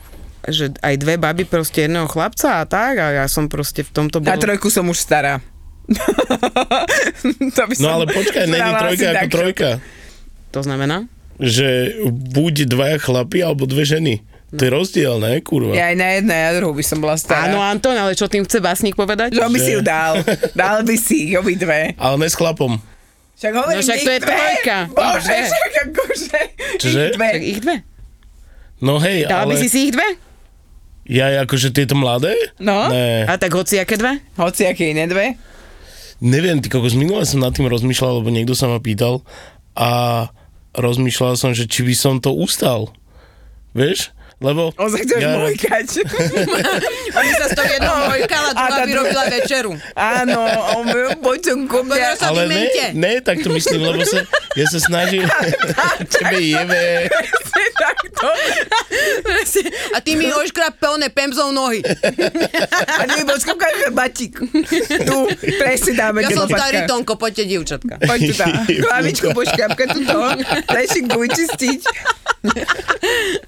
že 0.47 0.71
aj 0.79 0.95
dve 1.03 1.19
baby 1.19 1.43
proste 1.43 1.91
jedného 1.91 2.07
chlapca 2.07 2.63
a 2.63 2.65
tak 2.71 3.03
a 3.03 3.07
ja 3.11 3.27
som 3.27 3.51
proste 3.51 3.83
v 3.83 3.91
tomto 3.91 4.23
Na 4.23 4.39
bol... 4.39 4.43
trojku 4.47 4.71
som 4.71 4.87
už 4.87 4.95
stará. 5.03 5.43
to 7.57 7.63
by 7.67 7.75
No 7.83 7.89
ale 7.99 8.05
počkaj, 8.11 8.47
není 8.55 8.73
trojka 8.79 9.07
ako 9.11 9.19
tak, 9.19 9.31
trojka. 9.31 9.69
To 10.55 10.61
znamená? 10.63 11.11
Že 11.43 11.99
buď 12.11 12.71
dvaja 12.71 12.99
chlapi, 13.03 13.43
alebo 13.43 13.67
dve 13.67 13.85
ženy. 13.85 14.15
To 14.55 14.63
je 14.63 14.71
rozdiel, 14.71 15.19
ne, 15.19 15.43
kurva? 15.43 15.75
Ja 15.75 15.91
aj 15.91 15.97
na 15.99 16.09
jednej, 16.17 16.41
na 16.49 16.53
druhú 16.55 16.73
by 16.79 16.85
som 16.87 17.03
bola 17.03 17.19
stará. 17.19 17.51
Áno, 17.51 17.59
Anton, 17.59 17.99
ale 17.99 18.15
čo 18.15 18.31
tým 18.31 18.47
chce 18.47 18.63
básnik 18.63 18.95
povedať? 18.95 19.35
Že 19.35 19.43
on 19.43 19.53
by 19.53 19.61
si 19.61 19.73
ju 19.75 19.83
dal. 19.83 20.23
Dal 20.59 20.87
by 20.87 20.97
si 20.97 21.29
ich 21.29 21.35
obidve. 21.35 21.99
Ale 21.99 22.15
ne 22.17 22.31
s 22.31 22.39
chlapom. 22.39 22.79
Však 23.37 23.53
hovorím, 23.53 23.77
No 23.77 23.85
však 23.85 23.99
to 23.99 24.11
je 24.11 24.19
dve. 24.19 24.33
trojka. 24.33 24.77
Bože, 24.89 25.29
Ich 25.29 25.45
dve. 25.45 25.45
však 25.47 25.73
akože. 25.85 26.39
Čože? 26.79 27.03
Ich 27.03 27.13
dve. 27.13 27.29
Tak 27.31 27.43
ich 27.45 27.61
dve. 27.61 27.77
No 28.79 28.95
hej, 28.99 29.19
Dala 29.25 29.43
ale... 29.43 29.51
by 29.51 29.57
si 29.59 29.69
si 29.69 29.79
ich 29.83 29.93
dve? 29.93 30.09
Ja 31.07 31.27
akože 31.39 31.71
tieto 31.71 31.95
mladé? 31.95 32.33
No, 32.57 32.89
Ne. 32.89 33.25
A 33.25 33.37
tak 33.37 33.53
hoci 33.53 33.77
aké 33.77 33.95
dve? 33.95 34.19
hoci 34.35 34.65
aké 34.65 34.91
iné 34.91 35.07
dve. 35.07 35.37
Neviem, 36.19 36.59
ty 36.59 36.67
kokos, 36.67 36.93
minule 36.93 37.23
som 37.23 37.39
nad 37.39 37.53
tým 37.53 37.65
rozmýšľal, 37.67 38.19
lebo 38.19 38.29
niekto 38.29 38.53
sa 38.53 38.67
ma 38.67 38.81
pýtal 38.81 39.21
a 39.77 40.25
rozmýšľal 40.73 41.37
som, 41.37 41.53
že 41.53 41.65
či 41.65 41.85
by 41.85 41.93
som 41.93 42.15
to 42.19 42.33
ustal. 42.33 42.89
Vieš? 43.71 44.16
Lebo... 44.37 44.69
On 44.77 44.89
sa 44.93 45.01
chceš 45.01 45.17
ja- 45.17 45.33
mojkať. 45.33 45.87
Oni 47.19 47.33
sa 47.41 47.47
s 47.49 47.53
tou 47.57 47.65
jednou 47.65 47.97
mojkala, 48.05 48.53
A 48.53 48.53
tá 48.53 48.61
druhá 48.61 48.69
druhá- 48.69 48.85
vyrobila 48.85 49.25
večeru. 49.33 49.73
Áno, 49.97 50.41
on 50.77 50.85
by 50.93 51.01
poď 51.25 51.41
som 51.41 51.61
ku 51.65 51.81
mňa. 51.81 52.21
Ale 52.21 52.43
ne, 52.45 52.65
ne, 52.93 53.13
tak 53.25 53.41
to 53.41 53.49
myslím, 53.49 53.81
lebo 53.89 54.05
sa, 54.05 54.29
ja 54.53 54.67
sa 54.69 54.77
snažím... 54.77 55.25
Tebe 56.13 56.37
jebe. 56.37 57.09
takto. 57.77 58.29
A 59.97 60.05
ty 60.05 60.17
mi 60.17 60.29
oškrap 60.29 60.77
plné 60.81 61.09
pemzou 61.09 61.53
nohy. 61.53 61.81
A 61.81 63.03
ty 63.09 63.13
mi 63.17 63.25
počkaj, 63.25 63.89
batík. 63.93 64.37
Tu, 65.01 65.17
presne 65.57 65.93
dáme. 65.97 66.21
Ja 66.25 66.33
som 66.33 66.45
starý 66.45 66.85
Tonko, 66.85 67.17
poďte 67.17 67.49
dievčatka. 67.49 68.01
Poď 68.05 68.21
tu 68.21 68.35
dá. 68.37 68.47
Hlavičku 68.69 69.33
poškrapka 69.39 69.85
tu 69.97 70.05
to. 70.05 70.21
Lešinku 70.73 71.17
vyčistiť. 71.25 71.81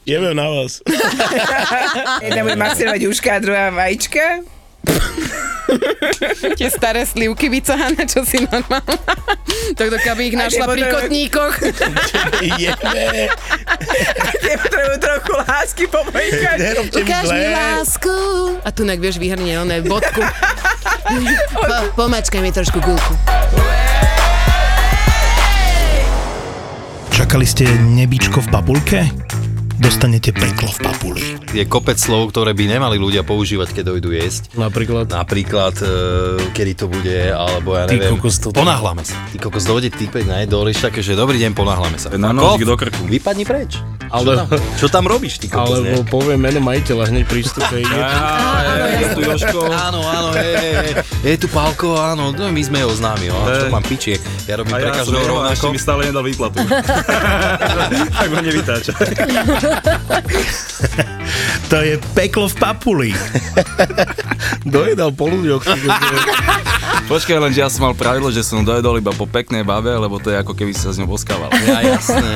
Jebem 0.09 0.33
na 0.33 0.49
vás. 0.49 0.81
Jedna 2.25 2.41
bude 2.41 2.57
masírovať 2.57 3.01
uška 3.13 3.29
a 3.29 3.39
druhá 3.45 3.69
vajíčka. 3.69 4.41
Tie 6.57 6.69
staré 6.73 7.05
slivky 7.05 7.53
vycahané, 7.53 8.09
čo 8.09 8.25
si 8.25 8.41
normálna. 8.49 8.97
Tak 9.69 9.93
to 9.93 9.99
keby 10.01 10.33
ich 10.33 10.37
našla 10.39 10.65
pri 10.65 10.81
kotníkoch. 10.89 11.61
Jebe. 12.57 13.29
Tie 14.41 14.55
potrebujú 14.57 14.97
trochu 14.97 15.33
lásky. 15.45 15.85
Nerobte 16.57 16.97
mi 16.97 17.05
Ukáž 17.05 17.27
mi 17.29 17.47
lásku. 17.53 18.17
A 18.65 18.69
tu 18.73 18.89
nak 18.89 18.97
vieš 18.97 19.21
vyhrnie 19.21 19.61
oné 19.61 19.85
bodku. 19.85 20.25
po, 21.53 21.77
pomačkaj 22.01 22.41
mi 22.41 22.49
trošku 22.49 22.81
gulku. 22.81 23.13
Čakali 27.13 27.45
ste 27.45 27.69
nebičko 27.69 28.41
v 28.41 28.49
papulke? 28.49 29.28
Dostanete 29.79 30.35
peklo 30.35 30.67
v 30.67 30.79
papuli. 30.81 31.23
Je 31.49 31.63
kopec 31.63 31.95
slov, 31.95 32.29
ktoré 32.29 32.51
by 32.51 32.67
nemali 32.69 32.99
ľudia 32.99 33.23
používať, 33.23 33.71
keď 33.73 33.85
dojdú 33.89 34.11
jesť. 34.11 34.51
Napríklad. 34.53 35.07
Napríklad, 35.09 35.75
e, 35.79 35.87
kedy 36.51 36.73
to 36.75 36.87
bude, 36.87 37.15
alebo 37.31 37.73
ja 37.73 37.87
Ty 37.87 37.95
neviem. 37.95 38.19
kokos, 38.19 38.43
toto- 38.43 38.59
Ponáhľame 38.59 39.03
sa. 39.03 39.15
Ty 39.31 39.39
kokos, 39.39 39.63
dojde 39.63 39.89
typek 39.89 40.27
na 40.27 40.43
jedol, 40.43 40.67
také, 40.69 40.99
že 40.99 41.15
dobrý 41.15 41.39
deň, 41.39 41.55
ponáhľame 41.55 41.95
sa. 41.95 42.11
Na 42.13 42.35
nožík 42.35 42.67
do 42.67 42.75
krku. 42.75 43.07
Vypadni 43.07 43.47
preč. 43.47 43.79
Ale, 44.09 44.49
Čo 44.75 44.89
tam 44.89 45.05
robíš, 45.05 45.37
ty 45.37 45.47
kokos, 45.47 45.79
alebo 45.79 46.01
ne? 46.01 46.09
poviem 46.09 46.41
meno 46.41 46.59
majiteľa 46.59 47.13
hneď 47.13 47.25
prístupe. 47.25 47.79
Je 47.79 49.05
tu. 49.47 49.61
Áno, 49.69 50.01
áno, 50.01 50.29
hej, 50.33 50.53
hej, 50.57 50.75
hej. 50.75 50.93
Je 51.23 51.37
tu 51.37 51.47
Pálko, 51.47 51.93
áno, 51.95 52.33
no, 52.33 52.49
my 52.49 52.63
sme 52.63 52.81
ho 52.81 52.91
známi, 52.91 53.29
Hej. 53.29 53.61
to 53.61 53.67
mám 53.69 53.85
pičie. 53.85 54.17
Ja 54.49 54.57
robím 54.57 54.75
A 54.75 54.77
pre 54.77 54.89
ja 54.89 54.97
každého 54.97 55.21
jeho 55.21 55.37
a 55.39 55.53
ešte 55.53 55.61
rovnako. 55.61 55.67
mi 55.69 55.79
stále 55.79 56.01
nedal 56.09 56.25
výplatu. 56.25 56.57
tak 58.11 58.29
ma 58.29 58.41
nevytáča. 58.41 58.93
To 61.69 61.77
je 61.85 62.01
peklo 62.17 62.49
v 62.49 62.57
papuli. 62.57 63.11
Dojedal 64.65 65.13
po 65.13 65.29
ľuďoch. 65.29 65.61
Počkaj, 67.09 67.37
lenže 67.41 67.61
ja 67.61 67.69
som 67.69 67.89
mal 67.89 67.93
pravidlo, 67.97 68.33
že 68.33 68.41
som 68.41 68.65
dojedol 68.65 69.01
iba 69.01 69.13
po 69.13 69.29
peknej 69.29 69.65
babe, 69.65 69.93
lebo 69.93 70.17
to 70.17 70.33
je 70.33 70.41
ako 70.41 70.57
keby 70.57 70.73
sa 70.73 70.93
s 70.93 71.01
ňou 71.01 71.13
boskával. 71.13 71.53
Ja, 71.65 71.85
jasné. 71.85 72.29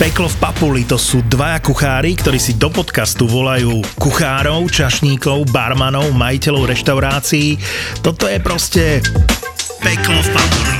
Peklo 0.00 0.32
v 0.32 0.36
papuli 0.40 0.88
to 0.88 0.96
sú 0.96 1.20
dvaja 1.28 1.60
kuchári, 1.60 2.16
ktorí 2.16 2.40
si 2.40 2.56
do 2.56 2.72
podcastu 2.72 3.28
volajú 3.28 3.84
kuchárov, 4.00 4.72
čašníkov, 4.72 5.52
barmanov, 5.52 6.16
majiteľov 6.16 6.64
reštaurácií. 6.72 7.60
Toto 8.00 8.24
je 8.24 8.40
proste 8.40 9.04
peklo 9.84 10.16
v 10.16 10.28
papuli. 10.32 10.79